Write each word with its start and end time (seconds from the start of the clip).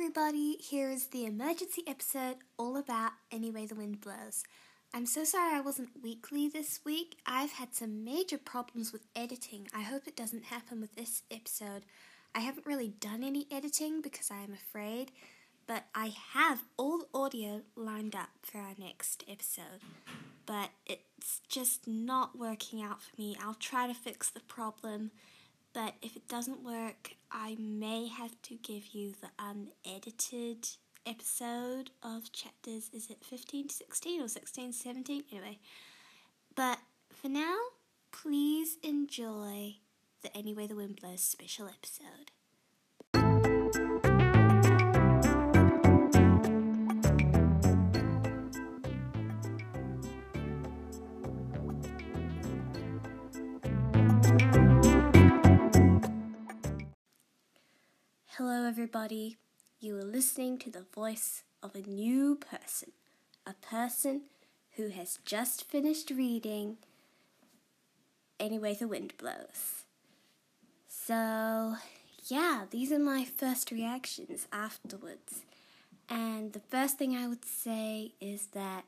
everybody. 0.00 0.56
Here 0.58 0.90
is 0.90 1.08
the 1.08 1.26
emergency 1.26 1.82
episode 1.86 2.36
all 2.58 2.78
about 2.78 3.12
Any 3.30 3.50
Way 3.50 3.66
the 3.66 3.74
Wind 3.74 4.00
Blows. 4.00 4.44
I'm 4.94 5.04
so 5.04 5.24
sorry 5.24 5.54
I 5.54 5.60
wasn't 5.60 5.90
weekly 6.02 6.48
this 6.48 6.80
week. 6.86 7.18
I've 7.26 7.52
had 7.52 7.74
some 7.74 8.02
major 8.02 8.38
problems 8.38 8.94
with 8.94 9.04
editing. 9.14 9.68
I 9.74 9.82
hope 9.82 10.06
it 10.06 10.16
doesn't 10.16 10.44
happen 10.44 10.80
with 10.80 10.94
this 10.94 11.24
episode. 11.30 11.82
I 12.34 12.40
haven't 12.40 12.64
really 12.64 12.88
done 12.88 13.22
any 13.22 13.46
editing 13.50 14.00
because 14.00 14.30
I 14.30 14.38
am 14.42 14.54
afraid, 14.54 15.12
but 15.66 15.84
I 15.94 16.14
have 16.32 16.62
all 16.78 17.00
the 17.00 17.08
audio 17.12 17.60
lined 17.76 18.16
up 18.16 18.30
for 18.40 18.56
our 18.56 18.74
next 18.78 19.22
episode. 19.28 19.82
But 20.46 20.70
it's 20.86 21.42
just 21.46 21.86
not 21.86 22.38
working 22.38 22.80
out 22.82 23.02
for 23.02 23.20
me. 23.20 23.36
I'll 23.38 23.52
try 23.52 23.86
to 23.86 23.92
fix 23.92 24.30
the 24.30 24.40
problem 24.40 25.10
but 25.72 25.94
if 26.02 26.16
it 26.16 26.28
doesn't 26.28 26.64
work, 26.64 27.14
I 27.30 27.56
may 27.58 28.08
have 28.08 28.40
to 28.42 28.54
give 28.56 28.88
you 28.88 29.14
the 29.20 29.30
unedited 29.38 30.68
episode 31.06 31.90
of 32.02 32.32
chapters. 32.32 32.90
Is 32.92 33.10
it 33.10 33.24
15 33.24 33.68
to 33.68 33.74
16 33.74 34.22
or 34.22 34.28
16 34.28 34.72
to 34.72 34.78
17? 34.78 35.24
Anyway. 35.32 35.58
But 36.54 36.78
for 37.12 37.28
now, 37.28 37.56
please 38.12 38.76
enjoy 38.82 39.76
the 40.22 40.36
Any 40.36 40.52
Way 40.52 40.66
the 40.66 40.74
Wind 40.74 40.98
Blows 41.00 41.22
special 41.22 41.68
episode. 41.68 42.32
Hello, 58.42 58.66
everybody. 58.66 59.36
You 59.80 59.98
are 59.98 60.02
listening 60.02 60.56
to 60.60 60.70
the 60.70 60.86
voice 60.94 61.42
of 61.62 61.74
a 61.74 61.86
new 61.86 62.36
person, 62.36 62.92
a 63.46 63.52
person 63.52 64.22
who 64.76 64.88
has 64.88 65.18
just 65.26 65.64
finished 65.64 66.08
reading 66.08 66.78
Any 68.38 68.58
Way 68.58 68.72
the 68.72 68.88
Wind 68.88 69.12
Blows. 69.18 69.84
So, 70.88 71.74
yeah, 72.28 72.62
these 72.70 72.90
are 72.92 72.98
my 72.98 73.26
first 73.26 73.70
reactions 73.70 74.48
afterwards. 74.50 75.42
And 76.08 76.54
the 76.54 76.60
first 76.60 76.96
thing 76.96 77.14
I 77.14 77.28
would 77.28 77.44
say 77.44 78.14
is 78.22 78.46
that 78.54 78.84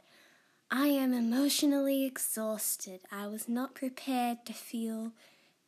I 0.71 0.87
am 0.87 1.13
emotionally 1.13 2.07
exhausted. 2.07 3.01
I 3.13 3.27
was 3.27 3.51
not 3.51 3.75
prepared 3.75 4.47
to 4.47 4.55
feel 4.55 5.13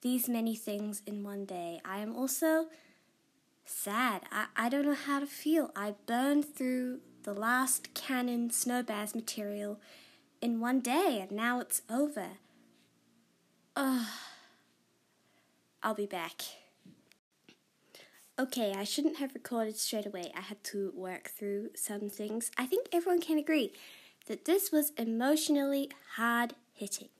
these 0.01 0.27
many 0.27 0.56
things 0.56 1.03
in 1.06 1.23
one 1.23 1.45
day. 1.45 1.83
I 1.84 1.98
am 1.98 2.17
also 2.17 2.69
sad. 3.65 4.23
I, 4.31 4.47
I 4.57 4.69
don't 4.69 4.84
know 4.84 4.95
how 4.95 5.20
to 5.20 5.27
feel. 5.27 5.70
I 5.75 5.95
burned 6.07 6.45
through 6.55 7.01
the 7.23 7.34
last 7.34 7.95
canon 7.95 8.51
Snowbaz 8.51 9.15
material 9.15 9.81
in 10.41 10.61
one 10.61 10.81
day 10.81 11.19
and 11.20 11.33
now 11.33 11.61
it's 11.61 11.83
over. 11.91 12.29
Ugh. 13.77 14.07
I'll 15.83 15.95
be 15.95 16.07
back. 16.07 16.42
Okay, 18.39 18.73
I 18.77 18.85
shouldn't 18.85 19.19
have 19.19 19.35
recorded 19.35 19.77
straight 19.77 20.07
away. 20.07 20.33
I 20.37 20.41
had 20.41 20.62
to 20.65 20.92
work 20.97 21.29
through 21.29 21.70
some 21.77 22.09
things. 22.09 22.51
I 22.59 22.67
think 22.67 22.89
everyone 22.92 23.20
can 23.20 23.39
agree 23.39 23.73
that 24.27 24.45
this 24.45 24.73
was 24.73 24.91
emotionally 24.97 25.91
hard 26.17 26.55
hitting. 26.73 27.11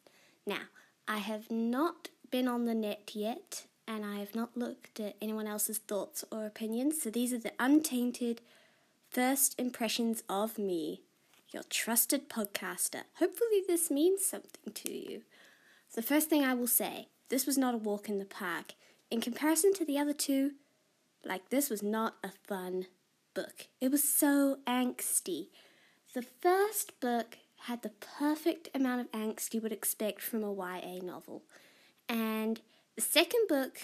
Now, 0.47 0.63
I 1.07 1.19
have 1.19 1.51
not 1.51 2.09
been 2.31 2.49
on 2.49 2.65
the 2.65 2.75
net 2.75 3.13
yet 3.15 3.67
and 3.87 4.05
I 4.05 4.19
have 4.19 4.35
not 4.35 4.57
looked 4.57 5.01
at 5.01 5.17
anyone 5.21 5.47
else's 5.47 5.79
thoughts 5.79 6.25
or 6.31 6.45
opinions, 6.45 7.03
so 7.03 7.11
these 7.11 7.33
are 7.33 7.39
the 7.39 7.53
untainted 7.59 8.41
first 9.11 9.59
impressions 9.59 10.23
of 10.29 10.59
me, 10.59 11.03
your 11.53 11.63
trusted 11.71 12.29
podcaster. 12.29 13.03
Hopefully, 13.19 13.63
this 13.67 13.91
means 13.91 14.25
something 14.25 14.73
to 14.73 14.93
you. 14.93 15.23
The 15.95 16.03
first 16.03 16.29
thing 16.29 16.45
I 16.45 16.55
will 16.55 16.67
say 16.67 17.09
this 17.29 17.47
was 17.47 17.57
not 17.57 17.75
a 17.75 17.79
walk 17.79 18.09
in 18.09 18.19
the 18.19 18.25
park. 18.25 18.75
In 19.11 19.21
comparison 19.21 19.73
to 19.75 19.85
the 19.85 19.99
other 19.99 20.13
two, 20.13 20.53
like, 21.25 21.51
this 21.51 21.71
was 21.71 21.83
not 21.83 22.17
a 22.25 22.31
fun 22.47 22.87
book. 23.35 23.69
It 23.81 23.91
was 23.91 24.03
so 24.03 24.59
angsty. 24.67 25.49
The 26.15 26.23
first 26.23 26.99
book 27.01 27.39
had 27.67 27.83
the 27.83 27.93
perfect 28.19 28.69
amount 28.75 29.01
of 29.01 29.13
angst 29.13 29.55
you 29.55 29.61
would 29.61 29.73
expect 29.73 30.21
from 30.21 30.45
a 30.45 30.53
YA 30.53 31.03
novel. 31.03 31.43
And 32.09 32.61
the 32.97 33.03
second 33.03 33.49
book, 33.49 33.79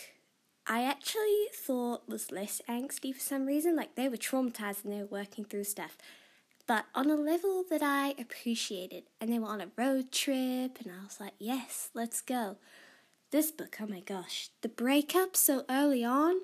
I 0.66 0.84
actually 0.84 1.47
thought 1.54 2.09
was 2.09 2.31
less 2.31 2.60
angsty 2.69 3.15
for 3.15 3.21
some 3.21 3.47
reason. 3.47 3.76
Like 3.76 3.94
they 3.94 4.09
were 4.09 4.16
traumatized 4.16 4.84
and 4.84 4.93
they 4.93 5.00
were 5.00 5.19
working 5.19 5.44
through 5.44 5.65
stuff, 5.65 5.97
but 6.66 6.87
on 6.94 7.10
a 7.10 7.16
level 7.16 7.65
that 7.70 7.82
I 7.82 8.15
appreciated. 8.19 9.04
And 9.20 9.32
they 9.32 9.38
were 9.38 9.49
on 9.49 9.60
a 9.60 9.70
road 9.76 10.12
trip, 10.12 10.78
and 10.81 10.93
I 10.93 11.04
was 11.04 11.19
like, 11.20 11.34
yes, 11.38 11.91
let's 11.94 12.20
go. 12.20 12.56
This 13.32 13.50
book, 13.50 13.76
oh 13.81 13.87
my 13.87 14.00
gosh, 14.00 14.50
the 14.62 14.69
breakup 14.69 15.37
so 15.37 15.65
early 15.69 16.04
on. 16.04 16.41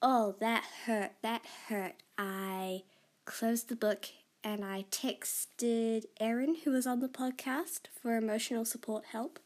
Oh, 0.00 0.34
that 0.40 0.64
hurt. 0.86 1.12
That 1.22 1.42
hurt. 1.68 1.94
I 2.18 2.82
closed 3.24 3.68
the 3.68 3.76
book 3.76 4.06
and 4.42 4.62
I 4.64 4.84
texted 4.90 6.04
Erin, 6.20 6.56
who 6.64 6.72
was 6.72 6.86
on 6.86 7.00
the 7.00 7.08
podcast, 7.08 7.86
for 8.00 8.16
emotional 8.16 8.66
support 8.66 9.06
help. 9.12 9.38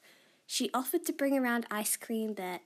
She 0.50 0.70
offered 0.72 1.04
to 1.04 1.12
bring 1.12 1.38
around 1.38 1.66
ice 1.70 1.94
cream, 1.98 2.32
but 2.32 2.62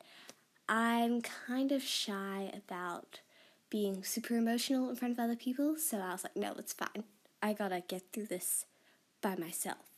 I'm 0.68 1.20
kind 1.20 1.72
of 1.72 1.82
shy 1.82 2.52
about 2.54 3.18
being 3.70 4.04
super 4.04 4.36
emotional 4.36 4.88
in 4.88 4.94
front 4.94 5.14
of 5.14 5.18
other 5.18 5.34
people, 5.34 5.76
so 5.76 5.98
I 5.98 6.12
was 6.12 6.22
like, 6.22 6.36
no, 6.36 6.54
it's 6.56 6.72
fine. 6.72 7.02
I 7.42 7.52
gotta 7.54 7.82
get 7.86 8.04
through 8.12 8.26
this 8.26 8.66
by 9.20 9.34
myself. 9.34 9.90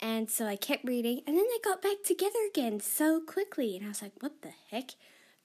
And 0.00 0.28
so 0.28 0.46
I 0.46 0.56
kept 0.56 0.84
reading, 0.84 1.20
and 1.28 1.36
then 1.36 1.44
they 1.44 1.60
got 1.62 1.80
back 1.80 2.02
together 2.04 2.40
again 2.50 2.80
so 2.80 3.20
quickly, 3.20 3.76
and 3.76 3.84
I 3.86 3.90
was 3.90 4.02
like, 4.02 4.14
what 4.18 4.42
the 4.42 4.52
heck? 4.72 4.90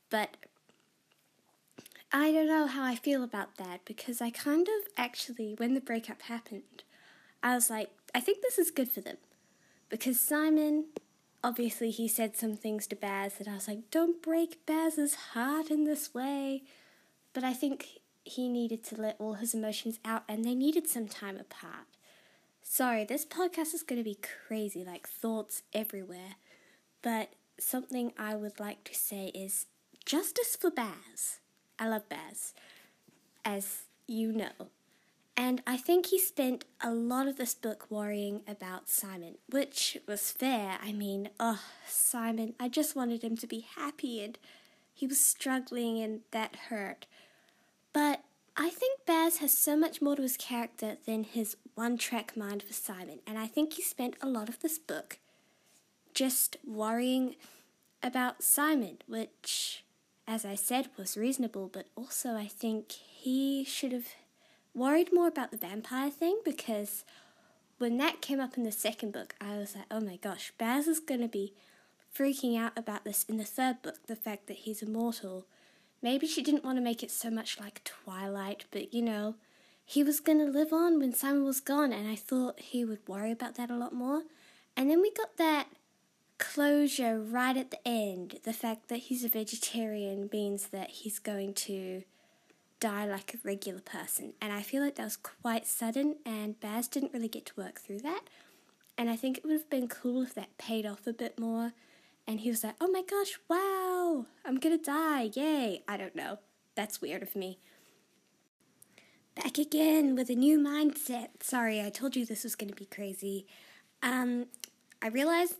But 0.09 0.37
I 2.11 2.31
don't 2.31 2.47
know 2.47 2.65
how 2.65 2.83
I 2.83 2.95
feel 2.95 3.23
about 3.23 3.57
that 3.57 3.85
because 3.85 4.19
I 4.19 4.31
kind 4.31 4.67
of 4.67 4.91
actually, 4.97 5.53
when 5.57 5.75
the 5.75 5.79
breakup 5.79 6.23
happened, 6.23 6.81
I 7.43 7.53
was 7.53 7.69
like, 7.69 7.91
I 8.15 8.19
think 8.19 8.41
this 8.41 8.57
is 8.57 8.71
good 8.71 8.89
for 8.89 9.01
them. 9.01 9.17
Because 9.89 10.19
Simon 10.19 10.85
obviously 11.45 11.91
he 11.91 12.07
said 12.07 12.35
some 12.35 12.57
things 12.57 12.87
to 12.87 12.95
Baz 12.95 13.35
that 13.35 13.47
I 13.47 13.53
was 13.53 13.67
like, 13.67 13.91
don't 13.91 14.19
break 14.19 14.65
Baz's 14.65 15.13
heart 15.33 15.69
in 15.69 15.83
this 15.83 16.11
way. 16.11 16.63
But 17.33 17.43
I 17.43 17.53
think 17.53 17.99
he 18.23 18.49
needed 18.49 18.83
to 18.85 18.99
let 18.99 19.15
all 19.19 19.35
his 19.35 19.53
emotions 19.53 19.99
out 20.03 20.23
and 20.27 20.43
they 20.43 20.55
needed 20.55 20.87
some 20.87 21.07
time 21.07 21.37
apart. 21.37 21.85
Sorry, 22.63 23.03
this 23.03 23.27
podcast 23.27 23.75
is 23.75 23.83
going 23.83 23.99
to 23.99 24.03
be 24.03 24.17
crazy, 24.47 24.83
like 24.83 25.07
thoughts 25.07 25.61
everywhere. 25.71 26.37
But 27.03 27.33
something 27.59 28.11
I 28.17 28.33
would 28.33 28.59
like 28.59 28.83
to 28.85 28.95
say 28.95 29.27
is 29.27 29.67
justice 30.03 30.55
for 30.59 30.71
Baz. 30.71 31.41
I 31.77 31.87
love 31.87 32.09
Baz, 32.09 32.55
as 33.45 33.83
you 34.07 34.31
know. 34.31 34.71
And 35.37 35.61
I 35.67 35.77
think 35.77 36.07
he 36.07 36.19
spent 36.19 36.63
a 36.81 36.91
lot 36.91 37.27
of 37.27 37.37
this 37.37 37.53
book 37.53 37.87
worrying 37.89 38.41
about 38.47 38.87
Simon, 38.87 39.35
which 39.49 39.97
was 40.07 40.31
fair. 40.31 40.77
I 40.81 40.93
mean, 40.93 41.29
oh, 41.39 41.61
Simon, 41.87 42.53
I 42.59 42.69
just 42.69 42.95
wanted 42.95 43.23
him 43.23 43.35
to 43.37 43.47
be 43.47 43.65
happy 43.75 44.23
and 44.23 44.37
he 44.93 45.05
was 45.05 45.19
struggling 45.19 46.01
and 46.01 46.21
that 46.31 46.55
hurt. 46.69 47.05
But 47.91 48.23
I 48.57 48.69
think 48.69 49.05
Baz 49.05 49.37
has 49.37 49.57
so 49.57 49.75
much 49.75 50.01
more 50.01 50.15
to 50.15 50.21
his 50.21 50.37
character 50.37 50.95
than 51.05 51.25
his 51.25 51.57
one 51.75 51.97
track 51.97 52.37
mind 52.37 52.63
for 52.63 52.71
Simon, 52.71 53.19
and 53.27 53.37
I 53.37 53.47
think 53.47 53.73
he 53.73 53.81
spent 53.81 54.15
a 54.21 54.29
lot 54.29 54.47
of 54.47 54.61
this 54.61 54.79
book 54.79 55.17
just 56.13 56.55
worrying 56.65 57.35
about 58.01 58.41
Simon, 58.41 58.99
which, 59.07 59.83
as 60.25 60.45
I 60.45 60.55
said, 60.55 60.87
was 60.97 61.17
reasonable, 61.17 61.69
but 61.71 61.87
also 61.97 62.35
I 62.35 62.47
think 62.47 62.93
he 62.93 63.65
should 63.65 63.91
have 63.91 64.07
worried 64.75 65.13
more 65.13 65.27
about 65.27 65.51
the 65.51 65.57
vampire 65.57 66.09
thing 66.09 66.39
because 66.43 67.03
when 67.77 67.97
that 67.97 68.21
came 68.21 68.39
up 68.39 68.57
in 68.57 68.63
the 68.63 68.71
second 68.71 69.13
book, 69.13 69.35
I 69.41 69.57
was 69.57 69.75
like, 69.75 69.85
oh 69.89 69.99
my 69.99 70.17
gosh, 70.17 70.51
Baz 70.57 70.87
is 70.87 70.99
going 70.99 71.21
to 71.21 71.27
be 71.27 71.53
freaking 72.15 72.57
out 72.57 72.77
about 72.77 73.03
this 73.03 73.23
in 73.27 73.37
the 73.37 73.43
third 73.43 73.81
book, 73.81 74.07
the 74.07 74.15
fact 74.15 74.47
that 74.47 74.57
he's 74.57 74.81
immortal. 74.81 75.45
Maybe 76.01 76.27
she 76.27 76.41
didn't 76.41 76.63
want 76.63 76.77
to 76.77 76.83
make 76.83 77.03
it 77.03 77.11
so 77.11 77.29
much 77.29 77.59
like 77.59 77.83
Twilight, 77.83 78.65
but 78.71 78.93
you 78.93 79.01
know, 79.01 79.35
he 79.83 80.03
was 80.03 80.19
going 80.19 80.39
to 80.39 80.45
live 80.45 80.73
on 80.73 80.99
when 80.99 81.13
Simon 81.13 81.43
was 81.43 81.59
gone, 81.59 81.93
and 81.93 82.09
I 82.09 82.15
thought 82.15 82.59
he 82.59 82.83
would 82.83 83.07
worry 83.07 83.31
about 83.31 83.55
that 83.55 83.69
a 83.69 83.75
lot 83.75 83.93
more. 83.93 84.23
And 84.75 84.89
then 84.89 85.01
we 85.01 85.11
got 85.11 85.37
that 85.37 85.67
closure 86.37 87.19
right 87.19 87.55
at 87.55 87.71
the 87.71 87.87
end. 87.87 88.39
The 88.43 88.53
fact 88.53 88.89
that 88.89 88.97
he's 88.97 89.23
a 89.23 89.29
vegetarian 89.29 90.29
means 90.31 90.67
that 90.67 90.89
he's 90.89 91.19
going 91.19 91.53
to 91.53 92.03
die 92.79 93.05
like 93.05 93.33
a 93.33 93.37
regular 93.43 93.81
person. 93.81 94.33
And 94.41 94.51
I 94.53 94.61
feel 94.61 94.83
like 94.83 94.95
that 94.95 95.03
was 95.03 95.17
quite 95.17 95.65
sudden, 95.65 96.17
and 96.25 96.59
Baz 96.59 96.87
didn't 96.87 97.13
really 97.13 97.27
get 97.27 97.45
to 97.47 97.53
work 97.59 97.79
through 97.79 97.99
that. 97.99 98.21
And 98.97 99.09
I 99.09 99.15
think 99.15 99.37
it 99.37 99.43
would 99.43 99.53
have 99.53 99.69
been 99.69 99.87
cool 99.87 100.21
if 100.23 100.33
that 100.35 100.57
paid 100.57 100.85
off 100.85 101.05
a 101.07 101.13
bit 101.13 101.39
more. 101.39 101.73
And 102.27 102.39
he 102.39 102.49
was 102.49 102.63
like, 102.63 102.75
oh 102.81 102.87
my 102.87 103.03
gosh, 103.09 103.37
wow, 103.49 104.25
I'm 104.45 104.57
gonna 104.57 104.77
die, 104.77 105.29
yay. 105.33 105.83
I 105.87 105.97
don't 105.97 106.15
know. 106.15 106.39
That's 106.75 107.01
weird 107.01 107.23
of 107.23 107.35
me. 107.35 107.59
back 109.35 109.57
again 109.57 110.15
with 110.15 110.29
a 110.29 110.35
new 110.35 110.57
mindset. 110.59 111.27
Sorry, 111.41 111.81
I 111.81 111.89
told 111.89 112.15
you 112.15 112.25
this 112.25 112.43
was 112.43 112.55
to 112.55 112.65
be 112.67 112.85
crazy. 112.85 113.45
Um, 114.01 114.47
I 115.01 115.07
realized 115.07 115.55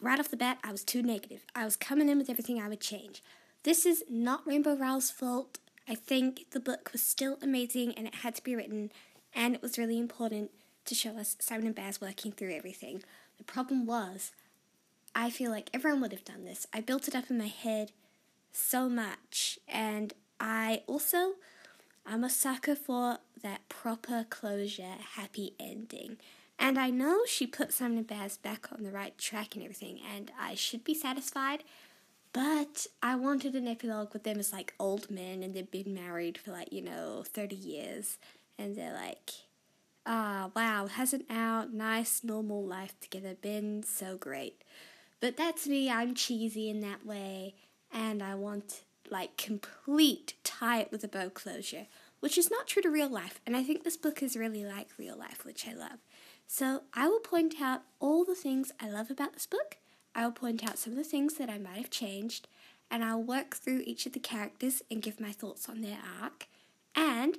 right 0.00 0.18
off 0.18 0.28
the 0.30 0.36
bat 0.36 0.58
I 0.64 0.72
was 0.72 0.84
too 0.84 1.02
negative. 1.02 1.44
I 1.54 1.64
was 1.64 1.76
coming 1.76 2.08
in 2.08 2.18
with 2.18 2.30
everything 2.30 2.60
I 2.60 2.68
would 2.68 2.80
change. 2.80 3.22
This 3.62 3.84
is 3.84 4.02
not 4.08 4.46
Rainbow 4.46 4.74
Rowell's 4.74 5.10
fault. 5.10 5.58
I 5.90 5.96
think 5.96 6.52
the 6.52 6.60
book 6.60 6.90
was 6.92 7.02
still 7.02 7.36
amazing 7.42 7.94
and 7.94 8.06
it 8.06 8.14
had 8.16 8.36
to 8.36 8.44
be 8.44 8.54
written, 8.54 8.92
and 9.34 9.56
it 9.56 9.60
was 9.60 9.76
really 9.76 9.98
important 9.98 10.52
to 10.84 10.94
show 10.94 11.18
us 11.18 11.36
Simon 11.40 11.66
and 11.66 11.74
Baz 11.74 12.00
working 12.00 12.30
through 12.30 12.54
everything. 12.54 13.02
The 13.38 13.44
problem 13.44 13.86
was, 13.86 14.30
I 15.16 15.30
feel 15.30 15.50
like 15.50 15.68
everyone 15.74 16.00
would 16.02 16.12
have 16.12 16.24
done 16.24 16.44
this. 16.44 16.64
I 16.72 16.80
built 16.80 17.08
it 17.08 17.16
up 17.16 17.28
in 17.28 17.38
my 17.38 17.48
head 17.48 17.90
so 18.52 18.88
much, 18.88 19.58
and 19.66 20.14
I 20.38 20.82
also 20.86 21.32
I'm 22.06 22.22
a 22.22 22.30
sucker 22.30 22.76
for 22.76 23.18
that 23.42 23.68
proper 23.68 24.24
closure, 24.30 24.94
happy 25.16 25.54
ending. 25.58 26.18
And 26.56 26.78
I 26.78 26.90
know 26.90 27.24
she 27.26 27.48
put 27.48 27.72
Simon 27.72 27.98
and 27.98 28.06
Baz 28.06 28.36
back 28.36 28.68
on 28.72 28.84
the 28.84 28.92
right 28.92 29.18
track 29.18 29.56
and 29.56 29.64
everything, 29.64 29.98
and 30.14 30.30
I 30.40 30.54
should 30.54 30.84
be 30.84 30.94
satisfied. 30.94 31.64
But 32.32 32.86
I 33.02 33.16
wanted 33.16 33.54
an 33.54 33.66
epilogue 33.66 34.12
with 34.12 34.22
them 34.22 34.38
as 34.38 34.52
like 34.52 34.74
old 34.78 35.10
men 35.10 35.42
and 35.42 35.54
they've 35.54 35.70
been 35.70 35.94
married 35.94 36.38
for 36.38 36.52
like, 36.52 36.72
you 36.72 36.82
know, 36.82 37.24
30 37.26 37.56
years. 37.56 38.18
And 38.58 38.76
they're 38.76 38.94
like, 38.94 39.30
ah, 40.06 40.46
oh, 40.46 40.52
wow, 40.54 40.86
hasn't 40.86 41.26
our 41.30 41.66
nice, 41.66 42.22
normal 42.22 42.64
life 42.64 42.94
together 43.00 43.34
been 43.34 43.82
so 43.82 44.16
great? 44.16 44.62
But 45.20 45.36
that's 45.36 45.66
me, 45.66 45.90
I'm 45.90 46.14
cheesy 46.14 46.70
in 46.70 46.80
that 46.80 47.04
way, 47.04 47.54
and 47.92 48.22
I 48.22 48.34
want 48.34 48.82
like 49.10 49.36
complete 49.36 50.34
tie 50.44 50.80
it 50.80 50.90
with 50.90 51.04
a 51.04 51.08
bow 51.08 51.28
closure, 51.28 51.86
which 52.20 52.38
is 52.38 52.50
not 52.50 52.66
true 52.66 52.82
to 52.82 52.90
real 52.90 53.08
life, 53.08 53.40
and 53.46 53.56
I 53.56 53.62
think 53.62 53.84
this 53.84 53.98
book 53.98 54.22
is 54.22 54.36
really 54.36 54.64
like 54.64 54.88
real 54.98 55.16
life, 55.16 55.44
which 55.44 55.68
I 55.68 55.74
love. 55.74 55.98
So 56.46 56.82
I 56.94 57.06
will 57.06 57.20
point 57.20 57.56
out 57.60 57.82
all 58.00 58.24
the 58.24 58.34
things 58.34 58.72
I 58.80 58.88
love 58.88 59.10
about 59.10 59.34
this 59.34 59.46
book. 59.46 59.76
I 60.14 60.24
will 60.24 60.32
point 60.32 60.66
out 60.66 60.78
some 60.78 60.92
of 60.92 60.98
the 60.98 61.04
things 61.04 61.34
that 61.34 61.50
I 61.50 61.58
might 61.58 61.76
have 61.76 61.90
changed, 61.90 62.48
and 62.90 63.04
I'll 63.04 63.22
work 63.22 63.56
through 63.56 63.82
each 63.86 64.06
of 64.06 64.12
the 64.12 64.18
characters 64.18 64.82
and 64.90 65.02
give 65.02 65.20
my 65.20 65.32
thoughts 65.32 65.68
on 65.68 65.80
their 65.80 65.98
arc. 66.20 66.46
And 66.94 67.38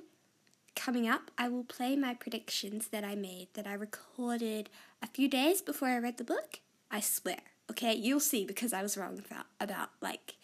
coming 0.74 1.08
up, 1.08 1.30
I 1.36 1.48
will 1.48 1.64
play 1.64 1.96
my 1.96 2.14
predictions 2.14 2.88
that 2.88 3.04
I 3.04 3.14
made 3.14 3.48
that 3.54 3.66
I 3.66 3.74
recorded 3.74 4.70
a 5.02 5.06
few 5.06 5.28
days 5.28 5.60
before 5.60 5.88
I 5.88 5.98
read 5.98 6.18
the 6.18 6.24
book. 6.24 6.60
I 6.90 7.00
swear. 7.00 7.38
Okay, 7.70 7.94
you'll 7.94 8.20
see 8.20 8.44
because 8.44 8.72
I 8.72 8.82
was 8.82 8.96
wrong 8.96 9.22
about 9.24 9.46
about 9.60 9.90
like 10.00 10.34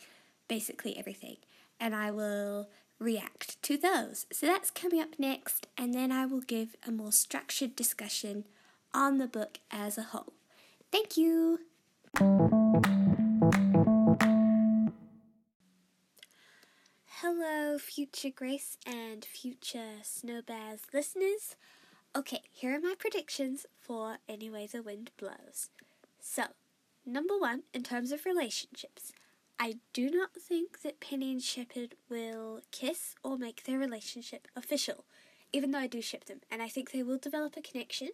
basically 0.46 0.96
everything. 0.96 1.36
And 1.80 1.94
I 1.94 2.10
will 2.10 2.68
react 2.98 3.62
to 3.62 3.76
those. 3.76 4.26
So 4.32 4.46
that's 4.46 4.70
coming 4.70 5.00
up 5.00 5.18
next, 5.18 5.66
and 5.76 5.94
then 5.94 6.10
I 6.10 6.26
will 6.26 6.40
give 6.40 6.76
a 6.86 6.90
more 6.90 7.12
structured 7.12 7.76
discussion 7.76 8.44
on 8.92 9.18
the 9.18 9.28
book 9.28 9.60
as 9.70 9.96
a 9.96 10.02
whole. 10.02 10.32
Thank 10.90 11.16
you. 11.16 11.60
Hello, 17.20 17.78
future 17.78 18.30
Grace 18.34 18.76
and 18.84 19.24
future 19.24 20.00
Snowbaz 20.02 20.80
listeners. 20.92 21.54
Okay, 22.16 22.42
here 22.50 22.74
are 22.74 22.80
my 22.80 22.94
predictions 22.98 23.66
for 23.80 24.16
Any 24.28 24.50
Way 24.50 24.66
the 24.66 24.82
Wind 24.82 25.12
Blows. 25.16 25.70
So, 26.18 26.46
number 27.06 27.38
one, 27.38 27.62
in 27.72 27.84
terms 27.84 28.10
of 28.10 28.26
relationships, 28.26 29.12
I 29.60 29.76
do 29.92 30.10
not 30.10 30.34
think 30.34 30.82
that 30.82 30.98
Penny 30.98 31.30
and 31.30 31.40
Shepard 31.40 31.94
will 32.10 32.62
kiss 32.72 33.14
or 33.22 33.38
make 33.38 33.62
their 33.62 33.78
relationship 33.78 34.48
official, 34.56 35.04
even 35.52 35.70
though 35.70 35.78
I 35.78 35.86
do 35.86 36.02
ship 36.02 36.24
them, 36.24 36.40
and 36.50 36.62
I 36.62 36.68
think 36.68 36.90
they 36.90 37.04
will 37.04 37.18
develop 37.18 37.56
a 37.56 37.62
connection 37.62 38.08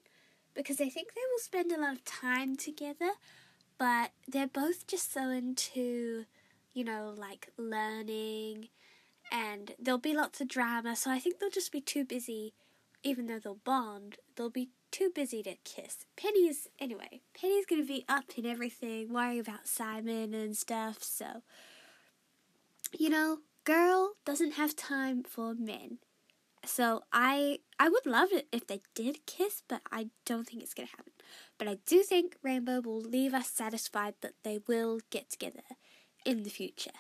because 0.54 0.78
I 0.78 0.90
think 0.90 1.14
they 1.14 1.22
will 1.32 1.38
spend 1.38 1.72
a 1.72 1.80
lot 1.80 1.94
of 1.94 2.04
time 2.04 2.54
together, 2.54 3.12
but 3.78 4.12
they're 4.26 4.46
both 4.46 4.86
just 4.86 5.12
so 5.12 5.30
into, 5.30 6.24
you 6.72 6.84
know, 6.84 7.14
like 7.16 7.50
learning, 7.56 8.68
and 9.32 9.72
there'll 9.78 9.98
be 9.98 10.14
lots 10.14 10.40
of 10.40 10.48
drama, 10.48 10.96
so 10.96 11.10
I 11.10 11.18
think 11.18 11.38
they'll 11.38 11.50
just 11.50 11.72
be 11.72 11.80
too 11.80 12.04
busy, 12.04 12.54
even 13.02 13.26
though 13.26 13.38
they'll 13.38 13.54
bond, 13.54 14.16
they'll 14.36 14.50
be 14.50 14.70
too 14.90 15.10
busy 15.14 15.42
to 15.42 15.56
kiss. 15.64 16.06
Penny's, 16.16 16.68
anyway, 16.78 17.20
Penny's 17.38 17.66
gonna 17.66 17.84
be 17.84 18.04
up 18.08 18.24
in 18.36 18.46
everything, 18.46 19.12
worrying 19.12 19.40
about 19.40 19.66
Simon 19.66 20.34
and 20.34 20.56
stuff, 20.56 21.02
so. 21.02 21.42
You 22.96 23.10
know, 23.10 23.38
girl 23.64 24.12
doesn't 24.24 24.52
have 24.52 24.76
time 24.76 25.24
for 25.24 25.52
men. 25.54 25.98
So 26.66 27.02
I 27.12 27.58
I 27.78 27.88
would 27.88 28.06
love 28.06 28.32
it 28.32 28.48
if 28.52 28.66
they 28.66 28.80
did 28.94 29.26
kiss, 29.26 29.62
but 29.66 29.82
I 29.90 30.08
don't 30.24 30.46
think 30.46 30.62
it's 30.62 30.74
gonna 30.74 30.88
happen. 30.88 31.12
But 31.58 31.68
I 31.68 31.78
do 31.86 32.02
think 32.02 32.36
Rainbow 32.42 32.80
will 32.80 33.00
leave 33.00 33.34
us 33.34 33.48
satisfied 33.48 34.14
that 34.20 34.34
they 34.42 34.60
will 34.66 35.00
get 35.10 35.30
together 35.30 35.62
in 36.24 36.42
the 36.42 36.50
future. 36.50 36.90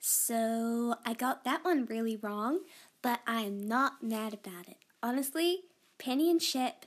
So 0.00 0.94
I 1.04 1.12
got 1.12 1.44
that 1.44 1.64
one 1.64 1.84
really 1.84 2.16
wrong 2.16 2.60
but 3.02 3.20
I 3.26 3.42
am 3.42 3.66
not 3.66 4.02
mad 4.02 4.34
about 4.34 4.68
it. 4.68 4.78
Honestly, 5.02 5.60
Penny 5.98 6.30
and 6.30 6.42
Shep 6.42 6.86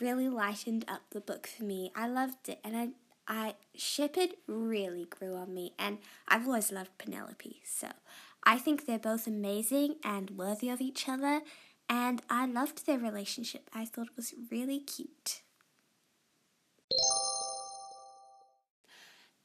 really 0.00 0.28
lightened 0.28 0.84
up 0.88 1.02
the 1.10 1.20
book 1.20 1.46
for 1.46 1.64
me. 1.64 1.92
I 1.94 2.08
loved 2.08 2.48
it, 2.48 2.58
and 2.64 2.76
I, 2.76 2.88
I 3.28 3.54
Shepard 3.74 4.30
really 4.46 5.04
grew 5.04 5.36
on 5.36 5.54
me, 5.54 5.72
and 5.78 5.98
I've 6.28 6.46
always 6.46 6.72
loved 6.72 6.96
Penelope. 6.98 7.60
So 7.64 7.88
I 8.44 8.58
think 8.58 8.86
they're 8.86 8.98
both 8.98 9.26
amazing 9.26 9.96
and 10.04 10.30
worthy 10.30 10.68
of 10.68 10.80
each 10.80 11.08
other, 11.08 11.40
and 11.88 12.22
I 12.28 12.46
loved 12.46 12.86
their 12.86 12.98
relationship. 12.98 13.70
I 13.72 13.84
thought 13.84 14.08
it 14.08 14.16
was 14.16 14.34
really 14.50 14.80
cute. 14.80 15.42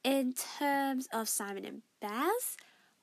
In 0.04 0.32
terms 0.32 1.08
of 1.12 1.28
Simon 1.28 1.64
and 1.64 1.82
Baz, 2.00 2.56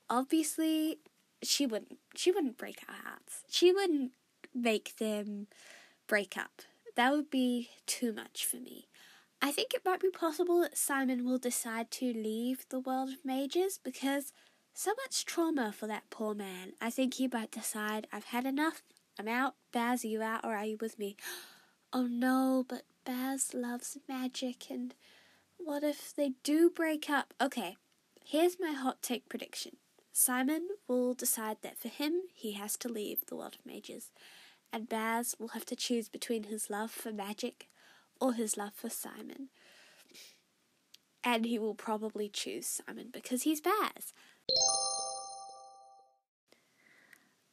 obviously 0.08 0.98
she 1.42 1.66
wouldn't 1.66 1.98
she 2.14 2.30
wouldn't 2.30 2.58
break 2.58 2.82
our 2.88 2.94
hearts. 2.94 3.44
She 3.48 3.72
wouldn't 3.72 4.12
make 4.54 4.96
them 4.96 5.46
break 6.06 6.36
up. 6.36 6.62
That 6.96 7.12
would 7.12 7.30
be 7.30 7.70
too 7.86 8.12
much 8.12 8.46
for 8.46 8.56
me. 8.56 8.88
I 9.42 9.52
think 9.52 9.74
it 9.74 9.84
might 9.84 10.00
be 10.00 10.10
possible 10.10 10.60
that 10.62 10.78
Simon 10.78 11.24
will 11.24 11.38
decide 11.38 11.90
to 11.92 12.06
leave 12.06 12.66
the 12.70 12.80
world 12.80 13.10
of 13.10 13.24
mages 13.24 13.78
because 13.82 14.32
so 14.76 14.92
much 15.02 15.24
trauma 15.24 15.72
for 15.72 15.86
that 15.86 16.10
poor 16.10 16.34
man. 16.34 16.72
I 16.82 16.90
think 16.90 17.14
he 17.14 17.28
might 17.28 17.50
decide, 17.50 18.06
I've 18.12 18.26
had 18.26 18.44
enough, 18.44 18.82
I'm 19.18 19.26
out. 19.26 19.54
Baz, 19.72 20.04
are 20.04 20.08
you 20.08 20.20
out 20.22 20.44
or 20.44 20.54
are 20.54 20.64
you 20.64 20.78
with 20.80 20.98
me? 20.98 21.16
Oh 21.92 22.08
no, 22.08 22.64
but 22.68 22.82
Baz 23.06 23.54
loves 23.54 23.96
magic 24.08 24.68
and 24.68 24.92
what 25.56 25.84
if 25.84 26.12
they 26.14 26.32
do 26.42 26.68
break 26.68 27.08
up? 27.08 27.32
Okay, 27.40 27.76
here's 28.22 28.58
my 28.60 28.72
hot 28.72 29.00
take 29.02 29.28
prediction. 29.28 29.76
Simon 30.12 30.68
will 30.88 31.14
decide 31.14 31.58
that 31.62 31.78
for 31.78 31.88
him, 31.88 32.22
he 32.34 32.52
has 32.52 32.76
to 32.78 32.88
leave 32.88 33.24
the 33.26 33.36
world 33.36 33.56
of 33.58 33.64
mages, 33.64 34.10
and 34.72 34.88
Baz 34.88 35.36
will 35.38 35.48
have 35.48 35.64
to 35.66 35.76
choose 35.76 36.08
between 36.08 36.42
his 36.42 36.68
love 36.68 36.90
for 36.90 37.12
magic 37.12 37.68
or 38.20 38.34
his 38.34 38.56
love 38.56 38.74
for 38.74 38.90
Simon. 38.90 39.48
And 41.22 41.46
he 41.46 41.58
will 41.58 41.76
probably 41.76 42.28
choose 42.28 42.66
Simon 42.66 43.08
because 43.12 43.44
he's 43.44 43.60
Baz. 43.60 44.12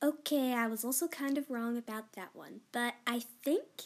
Okay, 0.03 0.53
I 0.53 0.67
was 0.67 0.83
also 0.83 1.07
kind 1.07 1.37
of 1.37 1.49
wrong 1.49 1.77
about 1.77 2.11
that 2.13 2.31
one, 2.35 2.59
but 2.73 2.95
I 3.07 3.21
think, 3.41 3.83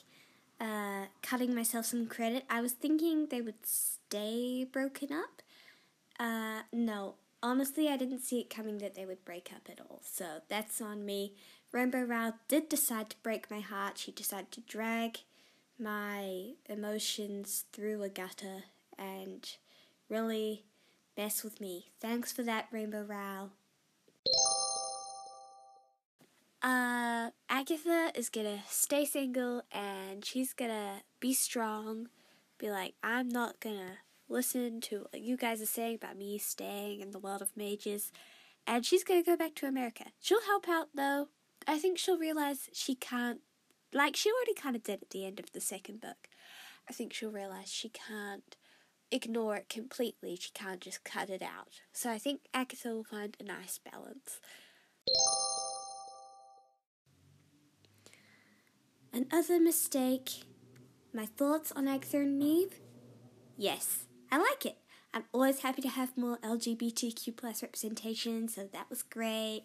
uh, 0.59 1.05
cutting 1.21 1.53
myself 1.53 1.85
some 1.85 2.07
credit, 2.07 2.43
I 2.49 2.59
was 2.59 2.71
thinking 2.71 3.27
they 3.27 3.41
would 3.41 3.63
stay 3.63 4.63
broken 4.63 5.13
up. 5.13 5.43
Uh, 6.19 6.61
no, 6.73 7.15
honestly, 7.43 7.87
I 7.87 7.97
didn't 7.97 8.21
see 8.21 8.39
it 8.39 8.49
coming 8.49 8.79
that 8.79 8.95
they 8.95 9.05
would 9.05 9.23
break 9.25 9.51
up 9.55 9.69
at 9.69 9.79
all, 9.79 10.01
so 10.03 10.41
that's 10.47 10.81
on 10.81 11.05
me. 11.05 11.35
Rainbow 11.71 12.01
Rowell 12.01 12.33
did 12.47 12.67
decide 12.67 13.11
to 13.11 13.17
break 13.21 13.51
my 13.51 13.59
heart. 13.59 13.99
She 13.99 14.11
decided 14.11 14.51
to 14.53 14.61
drag 14.61 15.19
my 15.77 16.53
emotions 16.67 17.65
through 17.71 18.01
a 18.01 18.09
gutter 18.09 18.63
and 18.97 19.47
really 20.09 20.65
mess 21.17 21.43
with 21.43 21.59
me. 21.59 21.88
Thanks 22.00 22.31
for 22.31 22.43
that, 22.43 22.67
Rainbow 22.71 23.03
Rowell. 23.03 23.51
Uh, 26.62 27.31
Agatha 27.50 28.12
is 28.15 28.29
gonna 28.29 28.59
stay 28.67 29.05
single 29.05 29.62
and 29.71 30.24
she's 30.24 30.53
gonna 30.53 31.01
be 31.19 31.33
strong, 31.33 32.09
be 32.57 32.69
like, 32.69 32.95
I'm 33.03 33.29
not 33.29 33.59
gonna 33.59 34.00
listen 34.29 34.81
to 34.81 35.07
what 35.09 35.21
you 35.21 35.38
guys 35.38 35.62
are 35.62 35.65
saying 35.65 35.95
about 35.95 36.17
me 36.17 36.38
staying 36.38 37.00
in 37.00 37.12
the 37.12 37.19
world 37.19 37.41
of 37.41 37.55
mages. 37.55 38.12
And 38.65 38.86
she's 38.86 39.03
to 39.03 39.24
go 39.24 39.38
back 39.38 39.55
to 39.55 39.65
America. 39.65 40.05
She'll 40.19 40.41
help 40.41 40.67
out, 40.67 40.89
though. 40.93 41.29
I 41.65 41.79
think 41.79 41.97
she'll 41.97 42.17
realize 42.17 42.69
she 42.74 42.95
can't, 42.95 43.39
like, 43.93 44.15
she 44.15 44.29
already 44.29 44.53
kind 44.53 44.75
of 44.75 44.83
did 44.83 45.01
at 45.01 45.09
the 45.12 45.25
end 45.25 45.39
of 45.39 45.53
the 45.53 45.62
second 45.62 46.01
book. 46.01 46.27
I 46.89 46.93
think 46.93 47.13
she'll 47.13 47.31
realize 47.31 47.69
she 47.69 47.89
can't 47.89 48.57
ignore 49.11 49.55
it 49.55 49.69
completely. 49.69 50.37
She 50.39 50.51
can't 50.53 50.81
just 50.81 51.03
cut 51.03 51.29
it 51.29 51.41
out. 51.41 51.69
So 51.93 52.09
I 52.11 52.17
think 52.17 52.41
Agatha 52.53 52.89
will 52.89 53.03
find 53.03 53.35
a 53.39 53.43
nice 53.43 53.79
balance. 53.79 54.39
Another 59.13 59.59
mistake. 59.59 60.43
My 61.13 61.25
thoughts 61.25 61.71
on 61.71 61.87
Agatha 61.87 62.17
and 62.17 62.37
Neve? 62.37 62.79
Yes, 63.57 64.05
I 64.31 64.37
like 64.37 64.65
it. 64.65 64.77
I'm 65.13 65.23
always 65.33 65.61
happy 65.61 65.81
to 65.81 65.89
have 65.89 66.15
more 66.15 66.37
LGBTQ 66.43 67.35
plus 67.35 67.63
representation, 67.63 68.47
so 68.47 68.67
that 68.71 68.89
was 68.89 69.01
great. 69.01 69.63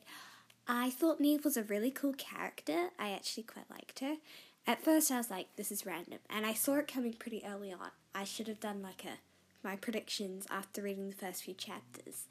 I 0.66 0.88
thought 0.88 1.20
Neve 1.20 1.44
was 1.44 1.56
a 1.56 1.62
really 1.64 1.90
cool 1.90 2.14
character. 2.14 2.90
I 2.98 3.10
actually 3.10 3.42
quite 3.42 3.70
liked 3.70 3.98
her. 3.98 4.16
At 4.66 4.82
first, 4.82 5.10
I 5.10 5.18
was 5.18 5.30
like, 5.30 5.48
this 5.56 5.72
is 5.72 5.84
random, 5.84 6.20
and 6.30 6.46
I 6.46 6.54
saw 6.54 6.76
it 6.76 6.86
coming 6.86 7.12
pretty 7.12 7.42
early 7.44 7.72
on. 7.72 7.90
I 8.14 8.24
should 8.24 8.46
have 8.46 8.60
done 8.60 8.80
like 8.80 9.04
a 9.04 9.18
my 9.62 9.76
predictions 9.76 10.46
after 10.50 10.82
reading 10.82 11.08
the 11.08 11.16
first 11.16 11.44
few 11.44 11.54
chapters. 11.54 12.26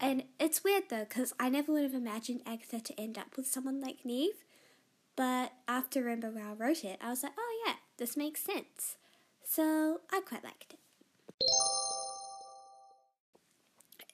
And 0.00 0.24
it's 0.40 0.64
weird 0.64 0.84
though, 0.90 1.06
because 1.08 1.32
I 1.38 1.48
never 1.48 1.72
would 1.72 1.82
have 1.82 1.94
imagined 1.94 2.42
Agatha 2.46 2.80
to 2.80 3.00
end 3.00 3.18
up 3.18 3.36
with 3.36 3.46
someone 3.46 3.80
like 3.80 4.04
Neve. 4.04 4.44
But 5.16 5.52
after 5.68 6.02
Rainbow 6.02 6.30
Rowell 6.30 6.56
wrote 6.56 6.84
it, 6.84 6.98
I 7.00 7.10
was 7.10 7.22
like, 7.22 7.32
oh 7.38 7.62
yeah, 7.66 7.74
this 7.98 8.16
makes 8.16 8.42
sense. 8.42 8.96
So 9.44 10.00
I 10.12 10.20
quite 10.20 10.42
liked 10.42 10.74
it. 10.74 10.80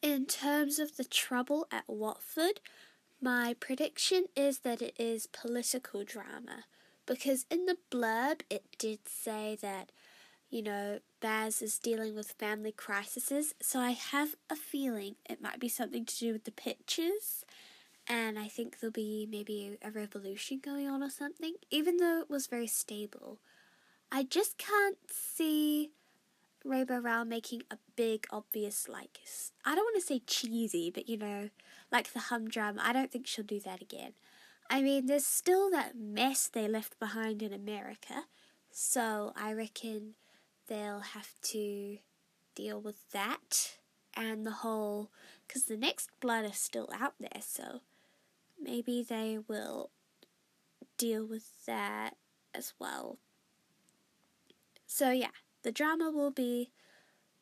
In 0.03 0.27
terms 0.27 0.79
of 0.79 0.97
the 0.97 1.05
trouble 1.05 1.67
at 1.71 1.85
Watford, 1.87 2.61
my 3.21 3.55
prediction 3.61 4.27
is 4.35 4.61
that 4.61 4.81
it 4.81 4.95
is 4.99 5.27
political 5.27 6.05
drama 6.05 6.65
because 7.05 7.45
in 7.51 7.67
the 7.67 7.77
blurb 7.91 8.41
it 8.49 8.65
did 8.79 9.01
say 9.07 9.59
that, 9.61 9.93
you 10.51 10.63
know, 10.63 10.99
Baz 11.21 11.63
is 11.63 11.79
dealing 11.79 12.15
with 12.15 12.33
family 12.33 12.73
crises, 12.73 13.55
so 13.63 13.79
I 13.79 13.91
have 13.91 14.35
a 14.51 14.57
feeling 14.57 15.15
it 15.29 15.41
might 15.41 15.61
be 15.61 15.69
something 15.69 16.05
to 16.05 16.19
do 16.19 16.33
with 16.33 16.45
the 16.45 16.51
Pitches. 16.51 17.45
And 18.09 18.39
I 18.39 18.49
think 18.49 18.81
there'll 18.81 18.93
be 18.93 19.29
maybe 19.31 19.79
a 19.83 19.91
revolution 19.93 20.61
going 20.63 20.89
on 20.89 21.03
or 21.03 21.11
something, 21.11 21.55
even 21.71 21.99
though 21.99 22.21
it 22.21 22.29
was 22.29 22.49
very 22.49 22.67
stable. 22.67 23.39
I 24.11 24.25
just 24.25 24.59
can't 24.59 24.99
see 25.09 25.91
Rainbow 26.65 26.99
Rowell 26.99 27.25
making 27.25 27.63
a 27.71 27.79
big, 27.95 28.27
obvious, 28.31 28.89
like, 28.89 29.21
I 29.65 29.77
don't 29.77 29.85
want 29.85 29.97
to 29.97 30.07
say 30.07 30.23
cheesy, 30.27 30.91
but 30.91 31.09
you 31.09 31.17
know, 31.17 31.51
like 31.93 32.13
the 32.13 32.19
humdrum. 32.19 32.79
I 32.83 32.93
don't 32.93 33.13
think 33.13 33.29
she'll 33.29 33.45
do 33.45 33.61
that 33.61 33.81
again. 33.81 34.15
I 34.69 34.83
mean, 34.83 35.07
there's 35.07 35.27
still 35.27 35.71
that 35.71 35.97
mess 35.97 36.49
they 36.49 36.67
left 36.67 36.99
behind 36.99 37.43
in 37.43 37.53
America, 37.53 38.25
so 38.73 39.33
I 39.37 39.53
reckon 39.53 40.15
they'll 40.71 41.01
have 41.01 41.35
to 41.43 41.99
deal 42.55 42.81
with 42.81 43.11
that 43.11 43.77
and 44.15 44.47
the 44.47 44.51
whole. 44.51 45.11
Because 45.47 45.65
the 45.65 45.77
next 45.77 46.09
blood 46.21 46.47
is 46.47 46.57
still 46.57 46.89
out 46.95 47.15
there, 47.21 47.43
so 47.43 47.81
maybe 48.59 49.05
they 49.07 49.39
will 49.47 49.91
deal 50.97 51.27
with 51.27 51.67
that 51.67 52.15
as 52.55 52.73
well. 52.79 53.19
So, 54.87 55.11
yeah, 55.11 55.29
the 55.63 55.73
drama 55.73 56.11
will 56.11 56.31
be 56.31 56.71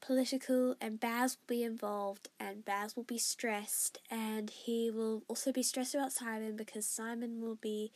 political, 0.00 0.76
and 0.80 0.98
Baz 0.98 1.36
will 1.36 1.56
be 1.56 1.62
involved, 1.62 2.30
and 2.40 2.64
Baz 2.64 2.96
will 2.96 3.04
be 3.04 3.18
stressed, 3.18 3.98
and 4.10 4.48
he 4.48 4.90
will 4.90 5.22
also 5.28 5.52
be 5.52 5.62
stressed 5.62 5.94
about 5.94 6.12
Simon 6.12 6.56
because 6.56 6.86
Simon 6.86 7.42
will 7.42 7.56
be 7.56 7.92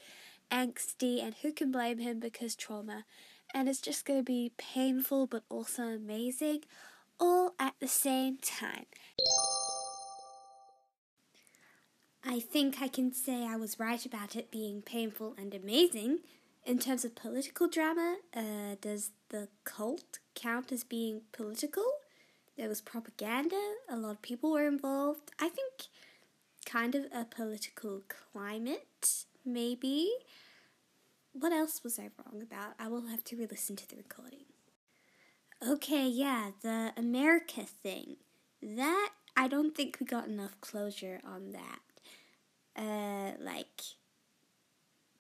angsty, 0.51 1.23
and 1.23 1.37
who 1.43 1.53
can 1.53 1.71
blame 1.73 1.99
him 1.99 2.19
because 2.19 2.55
trauma, 2.55 3.05
and 3.55 3.69
it's 3.69 3.81
just 3.81 4.05
going 4.05 4.21
to 4.21 4.25
be 4.25 4.53
painful 4.57 5.27
but 5.27 5.45
also 5.49 5.83
amazing, 5.85 6.65
all 7.19 7.55
at 7.59 7.75
the 7.81 7.89
same 7.89 8.39
time. 8.39 8.87
I 12.25 12.39
think 12.39 12.81
I 12.81 12.89
can 12.89 13.13
say 13.13 13.45
I 13.47 13.57
was 13.57 13.81
right 13.81 14.05
about 14.07 14.37
it 14.37 14.51
being 14.51 14.81
painful 14.83 15.35
and 15.37 15.53
amazing. 15.55 16.21
In 16.65 16.79
terms 16.79 17.05
of 17.05 17.17
political 17.17 17.67
drama, 17.67 18.19
uh, 18.35 18.77
does 18.81 19.11
the 19.31 19.49
cult 19.65 20.21
count 20.37 20.71
as 20.71 20.85
being 20.85 21.23
political? 21.33 21.85
There 22.57 22.69
was 22.69 22.81
propaganda, 22.81 23.61
a 23.89 23.97
lot 23.97 24.13
of 24.13 24.23
people 24.23 24.53
were 24.53 24.69
involved. 24.69 25.33
I 25.41 25.49
think 25.49 25.89
kind 26.65 26.95
of 26.95 27.07
a 27.13 27.25
political 27.25 28.03
climate, 28.09 29.25
maybe. 29.45 30.11
What 31.33 31.53
else 31.53 31.83
was 31.83 31.99
I 31.99 32.11
wrong 32.19 32.43
about? 32.43 32.75
I 32.79 32.89
will 32.89 33.07
have 33.07 33.25
to 33.25 33.37
re 33.37 33.47
listen 33.51 33.77
to 33.77 33.89
the 33.89 33.97
recording. 33.97 34.45
Okay, 35.67 36.07
yeah, 36.09 36.51
the 36.63 36.93
America 36.97 37.63
thing. 37.63 38.17
That, 38.61 39.11
I 39.37 39.49
don't 39.49 39.75
think 39.75 39.97
we 39.99 40.07
got 40.07 40.27
enough 40.27 40.61
closure 40.61 41.21
on 41.25 41.53
that. 41.53 41.81
Uh, 42.77 43.33
like, 43.43 43.83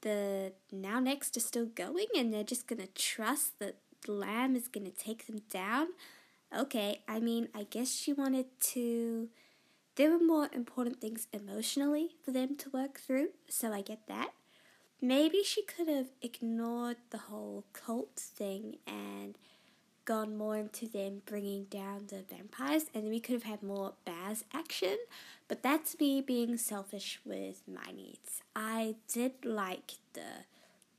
the 0.02 0.52
NowNext 0.75 1.37
is 1.37 1.45
still 1.45 1.66
going 1.66 2.07
and 2.16 2.33
they're 2.33 2.45
just 2.45 2.66
gonna 2.66 2.88
trust 2.88 3.59
that 3.61 3.76
the 4.04 4.12
Lamb 4.12 4.57
is 4.57 4.69
gonna 4.69 4.90
take 4.90 5.26
them 5.26 5.42
down. 5.49 5.88
Okay, 6.57 7.02
I 7.09 7.21
mean, 7.21 7.49
I 7.54 7.64
guess 7.64 7.90
she 7.90 8.12
wanted 8.12 8.47
to. 8.73 9.28
There 9.97 10.11
were 10.11 10.25
more 10.25 10.49
important 10.52 11.00
things 11.00 11.28
emotionally 11.33 12.16
for 12.25 12.33
them 12.33 12.57
to 12.57 12.71
work 12.71 12.99
through, 12.99 13.28
so 13.49 13.73
I 13.73 13.83
get 13.83 14.07
that. 14.09 14.33
Maybe 15.04 15.42
she 15.42 15.62
could 15.62 15.88
have 15.88 16.11
ignored 16.23 16.97
the 17.11 17.18
whole 17.18 17.64
cult 17.73 18.14
thing 18.14 18.76
and 18.87 19.37
gone 20.04 20.37
more 20.37 20.56
into 20.56 20.87
them 20.87 21.23
bringing 21.26 21.64
down 21.64 22.06
the 22.06 22.23
vampires, 22.23 22.85
and 22.94 23.04
then 23.04 23.11
we 23.11 23.18
could 23.18 23.35
have 23.35 23.42
had 23.42 23.64
more 23.64 23.94
Baz 24.04 24.44
action. 24.54 24.97
But 25.49 25.62
that's 25.62 25.99
me 25.99 26.21
being 26.21 26.56
selfish 26.56 27.21
with 27.25 27.62
my 27.66 27.90
needs. 27.92 28.42
I 28.54 28.94
did 29.12 29.44
like 29.44 29.94
the 30.12 30.44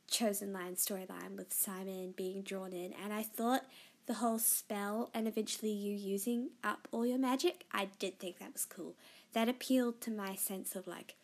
Chosen 0.06 0.52
Lion 0.52 0.74
storyline 0.74 1.36
with 1.36 1.52
Simon 1.52 2.12
being 2.14 2.42
drawn 2.42 2.74
in, 2.74 2.92
and 3.02 3.10
I 3.10 3.22
thought 3.22 3.64
the 4.06 4.14
whole 4.14 4.38
spell 4.38 5.10
and 5.14 5.26
eventually 5.26 5.72
you 5.72 5.94
using 5.96 6.50
up 6.62 6.88
all 6.92 7.06
your 7.06 7.18
magic, 7.18 7.64
I 7.72 7.88
did 7.98 8.18
think 8.18 8.38
that 8.38 8.52
was 8.52 8.66
cool. 8.66 8.96
That 9.32 9.48
appealed 9.48 10.02
to 10.02 10.10
my 10.10 10.34
sense 10.34 10.76
of 10.76 10.86
like, 10.86 11.14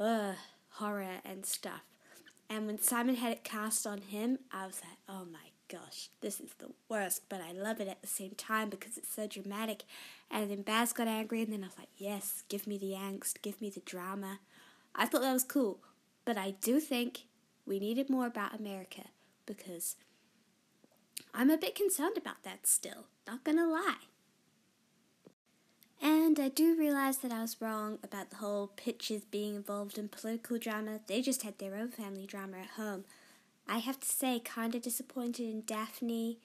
ugh, 0.00 0.34
horror 0.70 1.20
and 1.24 1.46
stuff. 1.46 1.82
And 2.48 2.66
when 2.66 2.78
Simon 2.78 3.16
had 3.16 3.32
it 3.32 3.44
cast 3.44 3.86
on 3.86 3.98
him, 3.98 4.38
I 4.52 4.66
was 4.66 4.80
like, 4.82 4.98
oh 5.08 5.24
my 5.24 5.50
gosh, 5.68 6.10
this 6.20 6.40
is 6.40 6.50
the 6.58 6.70
worst, 6.88 7.22
but 7.28 7.40
I 7.40 7.52
love 7.52 7.80
it 7.80 7.88
at 7.88 8.02
the 8.02 8.08
same 8.08 8.32
time 8.36 8.68
because 8.68 8.96
it's 8.96 9.14
so 9.14 9.26
dramatic. 9.26 9.84
And 10.30 10.50
then 10.50 10.62
Baz 10.62 10.92
got 10.92 11.08
angry, 11.08 11.42
and 11.42 11.52
then 11.52 11.62
I 11.64 11.68
was 11.68 11.78
like, 11.78 11.88
yes, 11.96 12.44
give 12.48 12.66
me 12.66 12.78
the 12.78 12.92
angst, 12.92 13.42
give 13.42 13.60
me 13.60 13.70
the 13.70 13.80
drama. 13.80 14.40
I 14.94 15.06
thought 15.06 15.22
that 15.22 15.32
was 15.32 15.44
cool, 15.44 15.80
but 16.24 16.36
I 16.36 16.52
do 16.52 16.80
think 16.80 17.26
we 17.66 17.78
needed 17.80 18.10
more 18.10 18.26
about 18.26 18.58
America 18.58 19.04
because 19.46 19.96
I'm 21.32 21.50
a 21.50 21.58
bit 21.58 21.74
concerned 21.74 22.16
about 22.16 22.42
that 22.44 22.66
still, 22.66 23.06
not 23.26 23.44
gonna 23.44 23.66
lie. 23.66 24.06
And 26.04 26.38
I 26.38 26.50
do 26.50 26.76
realize 26.76 27.16
that 27.18 27.32
I 27.32 27.40
was 27.40 27.62
wrong 27.62 27.98
about 28.04 28.28
the 28.28 28.36
whole 28.36 28.66
Pitches 28.76 29.24
being 29.24 29.56
involved 29.56 29.96
in 29.96 30.08
political 30.08 30.58
drama. 30.58 31.00
They 31.06 31.22
just 31.22 31.44
had 31.44 31.58
their 31.58 31.74
own 31.76 31.88
family 31.88 32.26
drama 32.26 32.58
at 32.58 32.70
home. 32.76 33.04
I 33.66 33.78
have 33.78 33.98
to 34.00 34.06
say, 34.06 34.38
kind 34.38 34.74
of 34.74 34.82
disappointed 34.82 35.48
in 35.48 35.62
Daphne. 35.62 36.36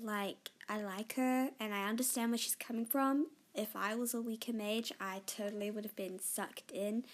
Like, 0.00 0.52
I 0.68 0.80
like 0.80 1.16
her 1.16 1.50
and 1.58 1.74
I 1.74 1.88
understand 1.88 2.30
where 2.30 2.38
she's 2.38 2.54
coming 2.54 2.86
from. 2.86 3.26
If 3.56 3.74
I 3.74 3.96
was 3.96 4.14
a 4.14 4.22
weaker 4.22 4.52
mage, 4.52 4.92
I 5.00 5.22
totally 5.26 5.72
would 5.72 5.84
have 5.84 5.96
been 5.96 6.20
sucked 6.20 6.70
in. 6.70 7.04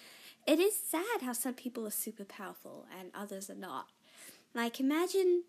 It 0.47 0.59
is 0.61 0.78
sad 0.78 1.23
how 1.23 1.33
some 1.33 1.54
people 1.54 1.87
are 1.87 1.90
super 1.90 2.25
powerful 2.25 2.85
and 3.00 3.12
others 3.14 3.49
are 3.49 3.54
not. 3.54 3.87
Like, 4.52 4.78
imagine 4.78 5.45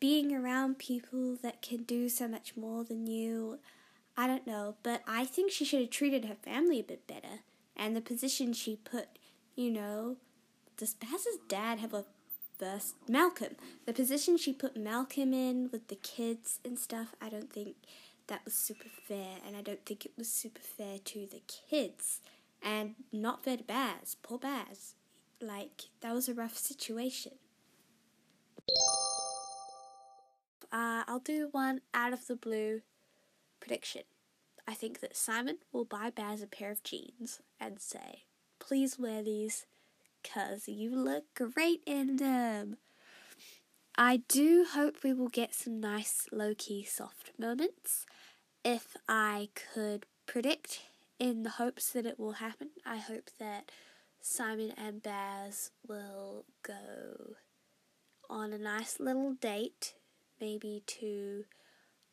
being 0.00 0.34
around 0.34 0.78
people 0.78 1.36
that 1.42 1.60
can 1.60 1.82
do 1.82 2.08
so 2.08 2.26
much 2.26 2.56
more 2.56 2.84
than 2.84 3.06
you. 3.06 3.58
I 4.16 4.26
don't 4.26 4.46
know, 4.46 4.76
but 4.82 5.02
I 5.06 5.24
think 5.24 5.52
she 5.52 5.64
should 5.64 5.80
have 5.80 5.90
treated 5.90 6.24
her 6.24 6.34
family 6.34 6.80
a 6.80 6.84
bit 6.84 7.06
better. 7.06 7.40
And 7.76 7.94
the 7.94 8.00
position 8.00 8.54
she 8.54 8.76
put, 8.76 9.08
you 9.54 9.70
know, 9.70 10.16
does 10.78 10.94
Baz's 10.94 11.38
dad 11.48 11.78
have 11.80 11.92
a 11.92 12.04
first 12.58 12.94
Malcolm? 13.08 13.56
The 13.84 13.92
position 13.92 14.38
she 14.38 14.54
put 14.54 14.76
Malcolm 14.76 15.34
in 15.34 15.68
with 15.70 15.88
the 15.88 15.96
kids 15.96 16.60
and 16.64 16.78
stuff, 16.78 17.14
I 17.20 17.28
don't 17.28 17.52
think 17.52 17.76
that 18.28 18.44
was 18.44 18.54
super 18.54 18.88
fair, 19.06 19.36
and 19.46 19.56
I 19.56 19.60
don't 19.60 19.84
think 19.84 20.06
it 20.06 20.12
was 20.16 20.28
super 20.28 20.62
fair 20.62 20.98
to 20.98 21.26
the 21.30 21.42
kids, 21.46 22.20
and 22.62 22.94
not 23.12 23.44
fair 23.44 23.58
to 23.58 23.62
Baz. 23.62 24.16
Poor 24.22 24.38
Baz. 24.38 24.94
Like, 25.40 25.82
that 26.00 26.14
was 26.14 26.28
a 26.28 26.34
rough 26.34 26.56
situation. 26.56 27.32
Uh, 30.72 31.04
I'll 31.06 31.20
do 31.20 31.48
one 31.52 31.82
out 31.94 32.12
of 32.12 32.26
the 32.26 32.36
blue 32.36 32.80
prediction. 33.66 34.02
I 34.68 34.74
think 34.74 35.00
that 35.00 35.16
Simon 35.16 35.58
will 35.72 35.84
buy 35.84 36.10
Baz 36.10 36.42
a 36.42 36.46
pair 36.46 36.70
of 36.70 36.82
jeans 36.82 37.40
and 37.60 37.80
say, 37.80 38.24
Please 38.58 38.98
wear 38.98 39.22
these 39.22 39.66
because 40.22 40.68
you 40.68 40.94
look 40.94 41.24
great 41.34 41.82
in 41.86 42.16
them. 42.16 42.76
I 43.98 44.22
do 44.28 44.66
hope 44.70 45.02
we 45.02 45.12
will 45.12 45.28
get 45.28 45.54
some 45.54 45.80
nice 45.80 46.26
low 46.30 46.54
key 46.56 46.84
soft 46.84 47.32
moments. 47.38 48.06
If 48.64 48.96
I 49.08 49.48
could 49.54 50.06
predict 50.26 50.82
in 51.18 51.42
the 51.42 51.50
hopes 51.50 51.90
that 51.90 52.06
it 52.06 52.18
will 52.18 52.32
happen, 52.32 52.70
I 52.84 52.98
hope 52.98 53.30
that 53.38 53.70
Simon 54.20 54.72
and 54.76 55.02
Baz 55.02 55.70
will 55.86 56.44
go 56.62 57.36
on 58.28 58.52
a 58.52 58.58
nice 58.58 58.98
little 58.98 59.34
date, 59.34 59.94
maybe 60.40 60.82
to 60.86 61.44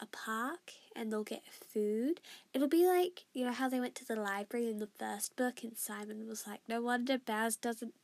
a 0.04 0.08
park, 0.08 0.74
and 0.96 1.12
they'll 1.12 1.24
get 1.24 1.44
food. 1.46 2.20
It'll 2.54 2.68
be 2.68 2.86
like, 2.86 3.26
you 3.34 3.46
know, 3.46 3.52
how 3.52 3.70
they 3.70 3.80
went 3.80 3.96
to 3.96 4.06
the 4.06 4.16
library 4.16 4.70
in 4.70 4.78
the 4.78 4.90
first 5.00 5.36
book, 5.36 5.64
and 5.64 5.78
Simon 5.78 6.28
was 6.28 6.46
like, 6.46 6.62
No 6.68 6.82
wonder 6.82 7.18
Baz 7.18 7.56
doesn't 7.56 7.96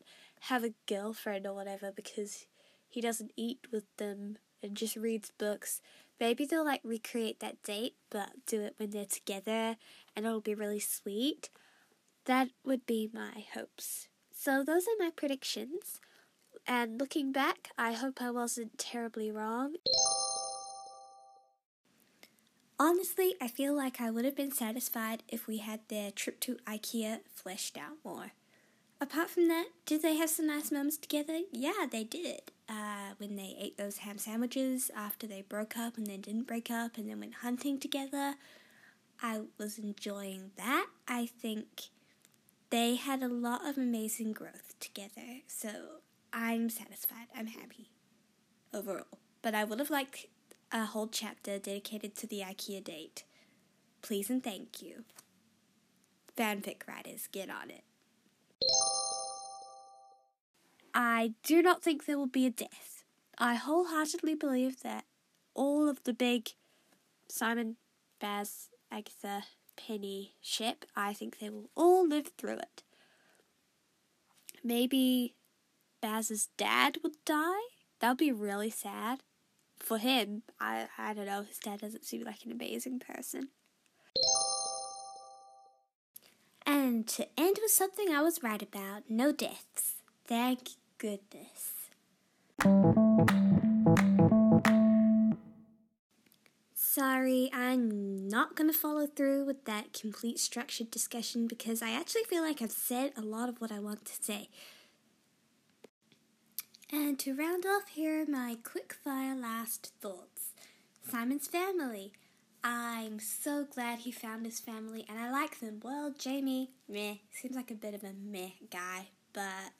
have 0.41 0.63
a 0.63 0.73
girlfriend 0.87 1.45
or 1.45 1.53
whatever 1.53 1.91
because 1.91 2.45
he 2.87 3.01
doesn't 3.01 3.33
eat 3.35 3.67
with 3.71 3.83
them 3.97 4.37
and 4.63 4.75
just 4.75 4.95
reads 4.95 5.31
books. 5.37 5.81
Maybe 6.19 6.45
they'll 6.45 6.65
like 6.65 6.81
recreate 6.83 7.39
that 7.39 7.61
date, 7.63 7.95
but 8.09 8.45
do 8.45 8.61
it 8.61 8.75
when 8.77 8.89
they're 8.91 9.05
together, 9.05 9.77
and 10.15 10.25
it'll 10.25 10.41
be 10.41 10.55
really 10.55 10.79
sweet. 10.79 11.49
That 12.25 12.49
would 12.65 12.85
be 12.85 13.09
my 13.13 13.45
hopes. 13.53 14.07
So, 14.33 14.63
those 14.63 14.83
are 14.83 15.03
my 15.03 15.11
predictions. 15.13 15.99
And 16.67 16.99
looking 16.99 17.31
back, 17.31 17.69
I 17.77 17.93
hope 17.93 18.21
I 18.21 18.31
wasn't 18.31 18.77
terribly 18.77 19.31
wrong. 19.31 19.75
Honestly, 22.81 23.35
I 23.41 23.49
feel 23.49 23.75
like 23.75 23.99
I 23.99 24.09
would 24.09 24.23
have 24.23 24.37
been 24.37 24.53
satisfied 24.53 25.21
if 25.27 25.47
we 25.47 25.57
had 25.57 25.81
their 25.89 26.11
trip 26.11 26.39
to 26.41 26.55
IKEA 26.65 27.19
fleshed 27.29 27.77
out 27.77 27.97
more. 28.05 28.31
Apart 29.01 29.29
from 29.29 29.49
that, 29.49 29.67
did 29.85 30.01
they 30.01 30.15
have 30.15 30.29
some 30.29 30.47
nice 30.47 30.71
moments 30.71 30.95
together? 30.95 31.41
Yeah, 31.51 31.87
they 31.91 32.05
did. 32.05 32.51
Uh, 32.69 33.15
when 33.17 33.35
they 33.35 33.57
ate 33.59 33.77
those 33.77 33.97
ham 33.97 34.17
sandwiches 34.17 34.89
after 34.95 35.27
they 35.27 35.41
broke 35.41 35.77
up 35.77 35.97
and 35.97 36.07
then 36.07 36.21
didn't 36.21 36.47
break 36.47 36.71
up 36.71 36.97
and 36.97 37.09
then 37.09 37.19
went 37.19 37.35
hunting 37.35 37.79
together, 37.79 38.35
I 39.21 39.41
was 39.57 39.77
enjoying 39.77 40.51
that. 40.55 40.87
I 41.05 41.25
think 41.25 41.89
they 42.69 42.95
had 42.95 43.21
a 43.21 43.27
lot 43.27 43.67
of 43.67 43.77
amazing 43.77 44.31
growth 44.31 44.75
together, 44.79 45.41
so 45.47 45.69
I'm 46.31 46.69
satisfied. 46.69 47.27
I'm 47.35 47.47
happy 47.47 47.89
overall. 48.73 49.19
But 49.41 49.53
I 49.53 49.65
would 49.65 49.79
have 49.79 49.89
liked 49.89 50.27
a 50.71 50.85
whole 50.85 51.07
chapter 51.07 51.57
dedicated 51.57 52.15
to 52.15 52.27
the 52.27 52.41
IKEA 52.41 52.83
date. 52.83 53.23
Please 54.01 54.29
and 54.29 54.43
thank 54.43 54.81
you. 54.81 55.03
Fanfic 56.37 56.87
writers, 56.87 57.27
get 57.31 57.49
on 57.49 57.69
it. 57.69 57.83
I 60.93 61.33
do 61.43 61.61
not 61.61 61.81
think 61.81 62.05
there 62.05 62.17
will 62.17 62.27
be 62.27 62.45
a 62.45 62.51
death. 62.51 63.03
I 63.37 63.55
wholeheartedly 63.55 64.35
believe 64.35 64.81
that 64.81 65.05
all 65.53 65.89
of 65.89 66.03
the 66.03 66.13
big 66.13 66.49
Simon, 67.27 67.77
Baz, 68.19 68.69
Agatha, 68.91 69.43
Penny 69.75 70.33
ship, 70.41 70.85
I 70.95 71.13
think 71.13 71.39
they 71.39 71.49
will 71.49 71.69
all 71.75 72.07
live 72.07 72.31
through 72.37 72.57
it. 72.57 72.83
Maybe 74.63 75.35
Baz's 76.01 76.49
dad 76.57 76.97
would 77.03 77.15
die? 77.25 77.59
That 77.99 78.09
would 78.09 78.17
be 78.17 78.31
really 78.31 78.69
sad 78.69 79.19
for 79.79 79.97
him, 79.97 80.43
I 80.59 80.87
I 80.97 81.13
don't 81.13 81.25
know. 81.25 81.43
His 81.43 81.57
dad 81.57 81.81
doesn't 81.81 82.05
seem 82.05 82.23
like 82.23 82.45
an 82.45 82.51
amazing 82.51 82.99
person. 82.99 83.49
And 86.65 87.07
to 87.07 87.27
end 87.37 87.57
with 87.61 87.71
something 87.71 88.13
I 88.13 88.21
was 88.21 88.43
right 88.43 88.61
about, 88.61 89.03
no 89.09 89.31
deaths. 89.31 89.95
Thank 90.27 90.69
goodness. 90.97 91.73
Sorry, 96.75 97.49
I'm 97.53 98.27
not 98.27 98.55
going 98.55 98.69
to 98.69 98.77
follow 98.77 99.07
through 99.07 99.45
with 99.45 99.65
that 99.65 99.93
complete 99.93 100.39
structured 100.39 100.91
discussion 100.91 101.47
because 101.47 101.81
I 101.81 101.91
actually 101.91 102.23
feel 102.23 102.43
like 102.43 102.61
I've 102.61 102.71
said 102.71 103.13
a 103.15 103.21
lot 103.21 103.47
of 103.47 103.61
what 103.61 103.71
I 103.71 103.79
want 103.79 104.05
to 104.05 104.23
say. 104.23 104.49
And 106.91 107.19
to 107.19 107.35
round 107.35 107.65
off 107.67 107.89
here, 107.89 108.25
my 108.27 108.57
quick 108.63 108.93
fire 108.93 109.35
last 109.35 109.93
thoughts 110.01 110.53
Simon's 111.07 111.47
family. 111.47 112.13
I'm 112.63 113.19
so 113.19 113.65
glad 113.71 113.99
he 113.99 114.11
found 114.11 114.43
his 114.43 114.59
family 114.59 115.05
and 115.07 115.19
I 115.19 115.29
like 115.31 115.59
them. 115.59 115.81
Well, 115.83 116.11
Jamie, 116.17 116.71
meh, 116.87 117.15
seems 117.31 117.55
like 117.55 117.69
a 117.69 117.75
bit 117.75 117.93
of 117.93 118.03
a 118.03 118.13
meh 118.13 118.49
guy, 118.71 119.09
but 119.33 119.71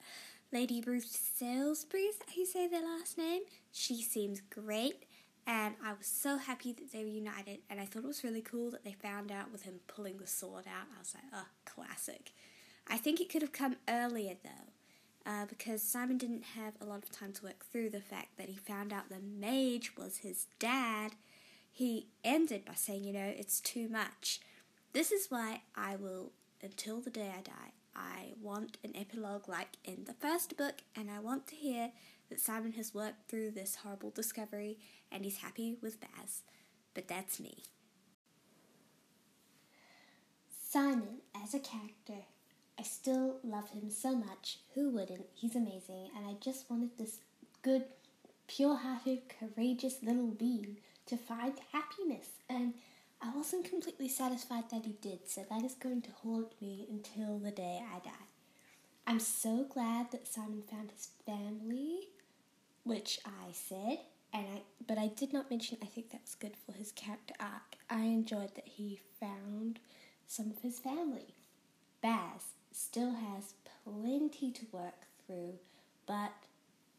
Lady 0.53 0.83
Ruth 0.85 1.33
Salisbury, 1.35 2.09
how 2.27 2.33
you 2.37 2.45
say 2.45 2.67
their 2.67 2.83
last 2.83 3.17
name? 3.17 3.41
She 3.71 4.03
seems 4.03 4.41
great 4.41 5.05
and 5.47 5.73
I 5.83 5.93
was 5.93 6.05
so 6.05 6.37
happy 6.37 6.73
that 6.73 6.91
they 6.91 7.03
were 7.03 7.09
united 7.09 7.61
and 7.71 7.81
I 7.81 7.85
thought 7.85 8.03
it 8.03 8.07
was 8.07 8.23
really 8.23 8.41
cool 8.41 8.69
that 8.69 8.83
they 8.83 8.93
found 8.93 9.31
out 9.31 9.51
with 9.51 9.63
him 9.63 9.79
pulling 9.87 10.17
the 10.17 10.27
sword 10.27 10.65
out. 10.67 10.87
I 10.95 10.99
was 10.99 11.15
like, 11.15 11.23
oh, 11.33 11.47
classic. 11.65 12.33
I 12.87 12.97
think 12.97 13.19
it 13.19 13.31
could 13.31 13.41
have 13.41 13.51
come 13.51 13.77
earlier 13.87 14.35
though 14.43 14.73
uh, 15.25 15.45
because 15.47 15.81
Simon 15.81 16.17
didn't 16.17 16.43
have 16.55 16.73
a 16.79 16.85
lot 16.85 17.03
of 17.03 17.11
time 17.11 17.33
to 17.33 17.45
work 17.45 17.65
through 17.65 17.89
the 17.89 18.01
fact 18.01 18.37
that 18.37 18.49
he 18.49 18.55
found 18.55 18.93
out 18.93 19.09
the 19.09 19.19
mage 19.19 19.95
was 19.97 20.17
his 20.17 20.47
dad, 20.59 21.13
he 21.71 22.07
ended 22.23 22.65
by 22.65 22.73
saying, 22.73 23.03
you 23.03 23.13
know, 23.13 23.33
it's 23.37 23.59
too 23.59 23.87
much. 23.89 24.39
This 24.93 25.11
is 25.11 25.27
why 25.29 25.61
I 25.75 25.95
will, 25.95 26.31
until 26.61 26.99
the 26.99 27.09
day 27.09 27.31
I 27.37 27.41
die, 27.41 27.73
I 27.95 28.33
want 28.41 28.77
an 28.83 28.95
epilogue 28.95 29.47
like 29.47 29.77
in 29.83 30.05
the 30.05 30.13
first 30.13 30.57
book, 30.57 30.81
and 30.95 31.09
I 31.11 31.19
want 31.19 31.47
to 31.47 31.55
hear 31.55 31.91
that 32.29 32.39
Simon 32.39 32.73
has 32.73 32.93
worked 32.93 33.27
through 33.29 33.51
this 33.51 33.77
horrible 33.83 34.11
discovery 34.11 34.77
and 35.11 35.25
he's 35.25 35.37
happy 35.37 35.77
with 35.81 35.99
Baz. 35.99 36.43
But 36.93 37.07
that's 37.07 37.39
me. 37.39 37.63
Simon, 40.69 41.21
as 41.43 41.53
a 41.53 41.59
character, 41.59 42.25
I 42.79 42.83
still 42.83 43.39
love 43.43 43.71
him 43.71 43.89
so 43.89 44.15
much. 44.15 44.59
Who 44.73 44.89
wouldn't? 44.91 45.25
He's 45.35 45.55
amazing, 45.55 46.11
and 46.15 46.25
I 46.25 46.35
just 46.39 46.69
wanted 46.69 46.97
this 46.97 47.19
good, 47.61 47.83
pure 48.47 48.77
hearted, 48.77 49.23
courageous 49.27 50.01
little 50.01 50.31
being 50.31 50.77
to 51.07 51.17
find 51.17 51.59
happiness. 51.73 52.29
And 52.49 52.75
I 53.21 53.35
wasn't 53.35 53.69
completely 53.69 54.07
satisfied 54.07 54.69
that 54.71 54.85
he 54.85 54.93
did, 55.01 55.27
so 55.27 55.45
that 55.49 55.65
is 55.65 55.73
going 55.73 56.03
to 56.03 56.11
haunt 56.23 56.53
me 56.61 56.87
until 56.89 57.37
the 57.37 57.51
day 57.51 57.81
I 57.83 57.99
die. 57.99 58.27
I'm 59.05 59.19
so 59.19 59.65
glad 59.65 60.11
that 60.11 60.31
Simon 60.31 60.61
found 60.61 60.91
his 60.91 61.09
family, 61.25 62.07
which 62.83 63.19
I 63.25 63.51
said, 63.51 63.99
and 64.31 64.45
I 64.55 64.61
but 64.87 64.97
I 64.97 65.07
did 65.07 65.33
not 65.33 65.49
mention 65.49 65.79
I 65.81 65.85
think 65.87 66.11
that 66.11 66.21
was 66.21 66.35
good 66.35 66.55
for 66.65 66.71
his 66.71 66.93
character 66.93 67.33
arc. 67.41 67.75
I 67.89 68.03
enjoyed 68.03 68.55
that 68.55 68.67
he 68.67 69.01
found 69.19 69.79
some 70.27 70.49
of 70.51 70.61
his 70.61 70.79
family. 70.79 71.33
Baz, 72.01 72.53
still 72.71 73.13
has 73.13 73.53
plenty 73.83 74.51
to 74.51 74.65
work 74.71 75.07
through, 75.25 75.53
but 76.05 76.33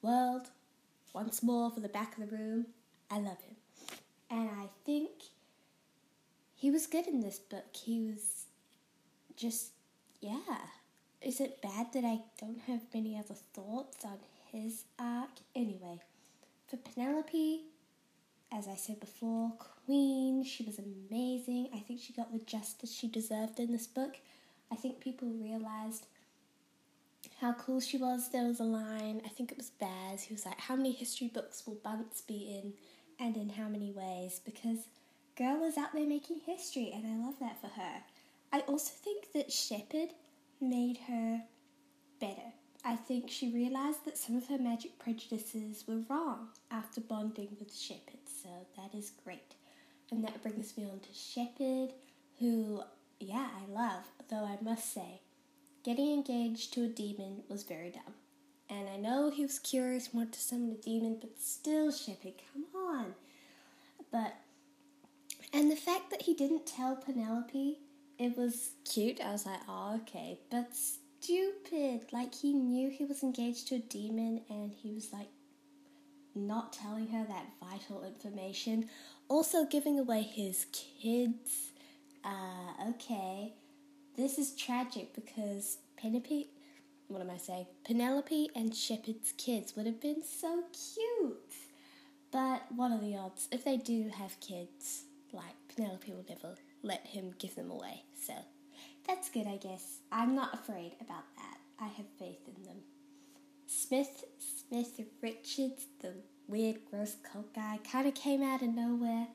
world, 0.02 0.50
once 1.12 1.42
more 1.42 1.70
for 1.70 1.80
the 1.80 1.88
back 1.88 2.16
of 2.16 2.28
the 2.28 2.36
room, 2.36 2.66
I 3.10 3.18
love 3.18 3.40
him. 3.40 3.56
And 4.30 4.48
I 4.50 4.68
think 4.84 5.10
he 6.54 6.70
was 6.70 6.86
good 6.86 7.06
in 7.06 7.20
this 7.20 7.38
book. 7.38 7.74
He 7.74 8.00
was 8.00 8.44
just, 9.36 9.72
yeah. 10.20 10.38
Is 11.20 11.40
it 11.40 11.60
bad 11.60 11.92
that 11.92 12.04
I 12.04 12.20
don't 12.40 12.60
have 12.66 12.80
many 12.94 13.18
other 13.18 13.34
thoughts 13.34 14.04
on 14.04 14.18
his 14.52 14.84
arc? 14.98 15.30
Anyway, 15.54 16.00
for 16.68 16.76
Penelope, 16.76 17.62
as 18.52 18.68
I 18.68 18.74
said 18.74 19.00
before, 19.00 19.52
Queen, 19.84 20.44
she 20.44 20.64
was 20.64 20.78
amazing. 20.78 21.68
I 21.74 21.80
think 21.80 22.00
she 22.00 22.12
got 22.12 22.32
the 22.32 22.38
justice 22.38 22.92
she 22.92 23.08
deserved 23.08 23.58
in 23.58 23.72
this 23.72 23.86
book. 23.86 24.16
I 24.72 24.76
think 24.76 25.00
people 25.00 25.28
realized 25.28 26.06
how 27.40 27.52
cool 27.54 27.80
she 27.80 27.96
was. 27.96 28.30
There 28.30 28.44
was 28.44 28.60
a 28.60 28.64
line, 28.64 29.22
I 29.24 29.28
think 29.28 29.50
it 29.50 29.58
was 29.58 29.70
Baz, 29.70 30.24
who 30.24 30.34
was 30.34 30.46
like, 30.46 30.60
How 30.60 30.76
many 30.76 30.92
history 30.92 31.28
books 31.28 31.66
will 31.66 31.78
Bunce 31.82 32.22
be 32.22 32.60
in, 32.62 32.74
and 33.18 33.36
in 33.36 33.50
how 33.50 33.68
many 33.68 33.92
ways? 33.92 34.40
Because 34.44 34.88
girl 35.36 35.58
was 35.58 35.78
out 35.78 35.92
there 35.92 36.06
making 36.06 36.40
history, 36.44 36.92
and 36.94 37.06
I 37.06 37.24
love 37.26 37.38
that 37.40 37.60
for 37.60 37.68
her. 37.68 38.02
I 38.52 38.60
also 38.60 38.92
think 38.94 39.32
that 39.32 39.52
Shepard 39.52 40.10
made 40.60 40.98
her 41.08 41.42
better. 42.20 42.52
I 42.84 42.96
think 42.96 43.30
she 43.30 43.52
realized 43.52 44.04
that 44.06 44.18
some 44.18 44.36
of 44.36 44.46
her 44.48 44.58
magic 44.58 44.98
prejudices 44.98 45.84
were 45.86 46.02
wrong 46.08 46.48
after 46.70 47.00
bonding 47.00 47.56
with 47.58 47.74
Shepard, 47.74 48.20
so 48.42 48.48
that 48.76 48.96
is 48.96 49.12
great. 49.24 49.54
And 50.10 50.24
that 50.24 50.42
brings 50.42 50.76
me 50.76 50.84
on 50.84 51.00
to 51.00 51.12
Shepard, 51.12 51.92
who 52.38 52.82
yeah, 53.20 53.48
I 53.54 53.70
love, 53.70 54.04
though 54.28 54.44
I 54.44 54.58
must 54.62 54.92
say, 54.92 55.20
getting 55.84 56.12
engaged 56.12 56.72
to 56.74 56.84
a 56.84 56.88
demon 56.88 57.42
was 57.48 57.62
very 57.62 57.90
dumb. 57.90 58.14
And 58.68 58.88
I 58.88 58.96
know 58.96 59.30
he 59.30 59.42
was 59.42 59.58
curious, 59.58 60.14
wanted 60.14 60.32
to 60.34 60.40
summon 60.40 60.70
a 60.72 60.74
demon, 60.82 61.18
but 61.20 61.40
still, 61.40 61.90
Shepard, 61.92 62.34
come 62.52 62.64
on. 62.74 63.14
But, 64.10 64.34
and 65.52 65.70
the 65.70 65.76
fact 65.76 66.10
that 66.10 66.22
he 66.22 66.34
didn't 66.34 66.66
tell 66.66 66.96
Penelope, 66.96 67.78
it 68.18 68.36
was 68.36 68.70
cute. 68.84 69.20
I 69.20 69.32
was 69.32 69.44
like, 69.44 69.60
oh, 69.68 70.00
okay. 70.02 70.38
But 70.50 70.70
stupid. 70.74 72.12
Like, 72.12 72.34
he 72.34 72.52
knew 72.52 72.90
he 72.90 73.04
was 73.04 73.22
engaged 73.22 73.68
to 73.68 73.76
a 73.76 73.80
demon, 73.80 74.42
and 74.48 74.72
he 74.72 74.92
was 74.92 75.12
like, 75.12 75.28
not 76.34 76.72
telling 76.72 77.08
her 77.08 77.24
that 77.24 77.46
vital 77.60 78.04
information. 78.04 78.88
Also, 79.28 79.64
giving 79.64 79.98
away 79.98 80.22
his 80.22 80.66
kids 80.72 81.69
uh, 82.24 82.90
okay. 82.90 83.54
This 84.16 84.38
is 84.38 84.54
tragic 84.54 85.14
because 85.14 85.78
Penelope, 85.96 86.48
what 87.08 87.20
am 87.22 87.30
I 87.30 87.36
saying? 87.36 87.66
Penelope 87.84 88.50
and 88.54 88.74
Shepard's 88.74 89.32
kids 89.36 89.74
would 89.76 89.86
have 89.86 90.00
been 90.00 90.22
so 90.22 90.64
cute. 90.72 91.54
But 92.30 92.62
what 92.74 92.92
are 92.92 93.00
the 93.00 93.16
odds? 93.16 93.48
If 93.50 93.64
they 93.64 93.76
do 93.76 94.10
have 94.16 94.38
kids, 94.40 95.04
like 95.32 95.54
Penelope 95.74 96.12
will 96.12 96.24
never 96.28 96.54
let 96.82 97.06
him 97.06 97.34
give 97.38 97.54
them 97.54 97.70
away. 97.70 98.04
So 98.20 98.34
that's 99.06 99.30
good, 99.30 99.46
I 99.46 99.56
guess. 99.56 100.00
I'm 100.12 100.34
not 100.34 100.54
afraid 100.54 100.92
about 101.00 101.24
that. 101.36 101.56
I 101.80 101.88
have 101.88 102.06
faith 102.18 102.40
in 102.46 102.62
them. 102.64 102.76
Smith, 103.66 104.24
Smith 104.38 105.00
Richards, 105.22 105.86
the 106.00 106.12
weird, 106.46 106.76
gross 106.90 107.16
cult 107.32 107.54
guy, 107.54 107.78
kind 107.90 108.06
of 108.06 108.14
came 108.14 108.42
out 108.42 108.62
of 108.62 108.68
nowhere. 108.68 109.28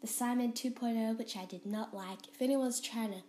The 0.00 0.06
Simon 0.06 0.52
2.0, 0.52 1.18
which 1.18 1.36
I 1.36 1.44
did 1.44 1.66
not 1.66 1.92
like. 1.94 2.28
If 2.32 2.40
anyone's 2.40 2.80
trying 2.80 3.12
to 3.12 3.22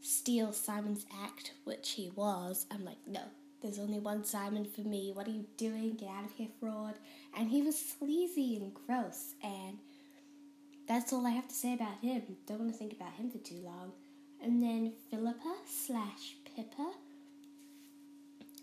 steal 0.00 0.52
Simon's 0.52 1.06
act, 1.22 1.52
which 1.64 1.90
he 1.92 2.10
was, 2.14 2.66
I'm 2.70 2.84
like, 2.84 2.98
no, 3.06 3.22
there's 3.62 3.80
only 3.80 3.98
one 3.98 4.24
Simon 4.24 4.64
for 4.64 4.82
me. 4.82 5.10
What 5.12 5.26
are 5.26 5.32
you 5.32 5.46
doing? 5.56 5.96
Get 5.96 6.10
out 6.10 6.24
of 6.24 6.32
here, 6.32 6.48
fraud. 6.60 6.94
And 7.36 7.50
he 7.50 7.62
was 7.62 7.76
sleazy 7.76 8.56
and 8.56 8.72
gross, 8.74 9.34
and 9.42 9.78
that's 10.86 11.12
all 11.12 11.26
I 11.26 11.30
have 11.30 11.48
to 11.48 11.54
say 11.54 11.74
about 11.74 12.00
him. 12.00 12.22
Don't 12.46 12.60
want 12.60 12.72
to 12.72 12.78
think 12.78 12.92
about 12.92 13.14
him 13.14 13.30
for 13.30 13.38
too 13.38 13.60
long. 13.64 13.92
And 14.40 14.62
then 14.62 14.92
Philippa 15.10 15.54
slash 15.66 16.36
Pippa. 16.54 16.92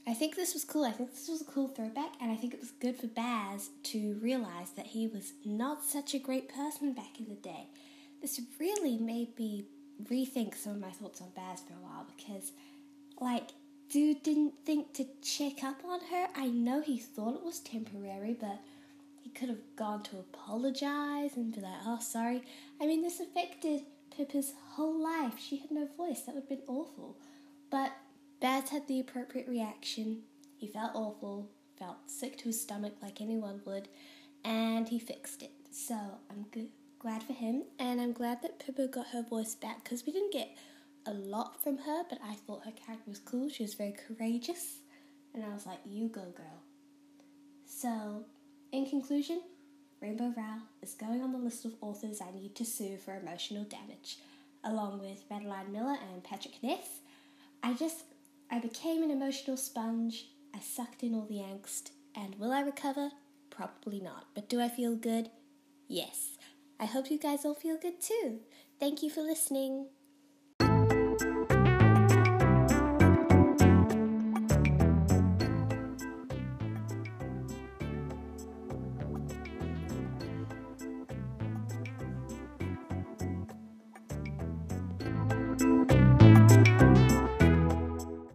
I 0.08 0.14
think 0.14 0.36
this 0.36 0.54
was 0.54 0.64
cool. 0.64 0.84
I 0.84 0.92
think 0.92 1.12
this 1.12 1.30
was 1.30 1.42
a 1.42 1.46
cool 1.46 1.68
throwback, 1.68 2.14
and 2.20 2.32
I 2.32 2.36
think 2.36 2.54
it 2.54 2.60
was 2.60 2.72
good 2.72 2.98
for 2.98 3.08
Baz 3.08 3.70
to 3.84 4.20
realize 4.22 4.72
that 4.76 4.88
he 4.88 5.08
was 5.08 5.34
not 5.46 5.84
such 5.84 6.14
a 6.14 6.20
great 6.20 6.50
person 6.50 6.94
back 6.94 7.20
in 7.20 7.30
the 7.30 7.36
day. 7.36 7.68
This 8.22 8.42
really 8.60 8.98
made 8.98 9.38
me 9.38 9.66
rethink 10.10 10.56
some 10.56 10.74
of 10.74 10.80
my 10.80 10.90
thoughts 10.90 11.22
on 11.22 11.30
Baz 11.36 11.62
for 11.62 11.74
a 11.74 11.84
while 11.84 12.08
because, 12.16 12.52
like, 13.20 13.52
dude 13.90 14.24
didn't 14.24 14.54
think 14.66 14.94
to 14.94 15.06
check 15.22 15.64
up 15.64 15.84
on 15.86 16.00
her. 16.12 16.28
I 16.36 16.48
know 16.48 16.82
he 16.82 16.98
thought 16.98 17.36
it 17.36 17.44
was 17.46 17.60
temporary, 17.60 18.36
but 18.40 18.60
he 19.22 19.30
could 19.30 19.50
have 19.50 19.76
gone 19.76 20.02
to 20.04 20.18
apologize 20.18 21.36
and 21.36 21.54
be 21.54 21.62
like, 21.62 21.80
oh, 21.86 22.00
sorry. 22.00 22.42
I 22.82 22.88
mean, 22.88 23.04
this 23.04 23.20
affected 23.20 23.82
Pippa's 24.16 24.54
whole 24.72 25.00
life. 25.02 25.34
She 25.40 25.58
had 25.58 25.72
no 25.72 25.88
voice. 25.98 26.22
That 26.22 26.36
would 26.36 26.42
have 26.42 26.50
been 26.50 26.68
awful. 26.68 27.18
But 27.70 27.92
Baz 28.42 28.72
had 28.72 28.88
the 28.88 29.00
appropriate 29.00 29.48
reaction. 29.48 30.24
He 30.58 30.68
felt 30.68 30.96
awful, 30.96 31.50
felt 31.78 31.98
sick 32.10 32.38
to 32.40 32.46
his 32.46 32.60
stomach 32.60 32.94
like 33.02 33.22
anyone 33.22 33.62
would, 33.66 33.88
and 34.44 34.90
he 34.90 34.98
fixed 34.98 35.44
it. 35.44 35.52
So 35.70 35.96
I'm 36.30 36.48
good, 36.52 36.70
glad 36.98 37.22
for 37.22 37.34
him, 37.34 37.64
and 37.78 38.02
I'm 38.02 38.14
glad 38.14 38.42
that 38.42 38.60
Pippa 38.60 38.88
got 38.88 39.08
her 39.10 39.22
voice 39.22 39.54
back 39.54 39.84
because 39.84 40.06
we 40.06 40.12
didn't 40.12 40.34
get 40.34 40.58
a 41.06 41.14
lot 41.14 41.64
from 41.64 41.78
her, 41.80 42.04
but 42.10 42.18
I 42.26 42.34
thought 42.34 42.66
her 42.66 42.72
character 42.72 43.10
was 43.10 43.20
cool. 43.20 43.48
She 43.48 43.64
was 43.64 43.76
very 43.76 43.94
courageous, 43.94 44.80
and 45.36 45.44
I 45.46 45.54
was 45.54 45.68
like, 45.68 45.80
you 45.86 46.08
go, 46.08 46.26
girl. 46.36 46.64
So, 47.66 48.26
in 48.72 48.88
conclusion, 48.88 49.42
Rainbow 50.02 50.34
Rowell 50.36 50.64
is 50.82 50.96
going 50.96 51.22
on 51.22 51.32
the 51.32 51.38
list 51.38 51.64
of 51.64 51.76
authors 51.80 52.22
I 52.22 52.32
need 52.32 52.56
to 52.56 52.66
sue 52.66 52.98
for 52.98 53.16
emotional 53.16 53.66
damage, 53.66 54.18
along 54.64 55.00
with 55.00 55.26
Madeline 55.30 55.72
Miller 55.72 55.98
and 56.12 56.24
Patrick 56.24 56.56
Ness. 56.64 57.02
I 57.64 57.74
just 57.74 58.06
I 58.54 58.60
became 58.60 59.02
an 59.02 59.12
emotional 59.12 59.56
sponge. 59.56 60.26
I 60.54 60.60
sucked 60.60 61.04
in 61.04 61.16
all 61.16 61.26
the 61.26 61.36
angst. 61.36 61.92
And 62.14 62.36
will 62.36 62.52
I 62.52 62.60
recover? 62.60 63.12
Probably 63.50 64.02
not. 64.02 64.26
But 64.36 64.50
do 64.50 64.60
I 64.60 64.68
feel 64.68 64.96
good? 64.98 65.30
Yes. 65.88 66.38
I 66.78 66.86
hope 66.86 67.10
you 67.10 67.18
guys 67.18 67.46
all 67.46 67.54
feel 67.54 67.78
good 67.78 68.02
too. 68.02 68.42
Thank 68.78 69.02
you 69.02 69.10
for 69.10 69.22
listening. 69.22 69.88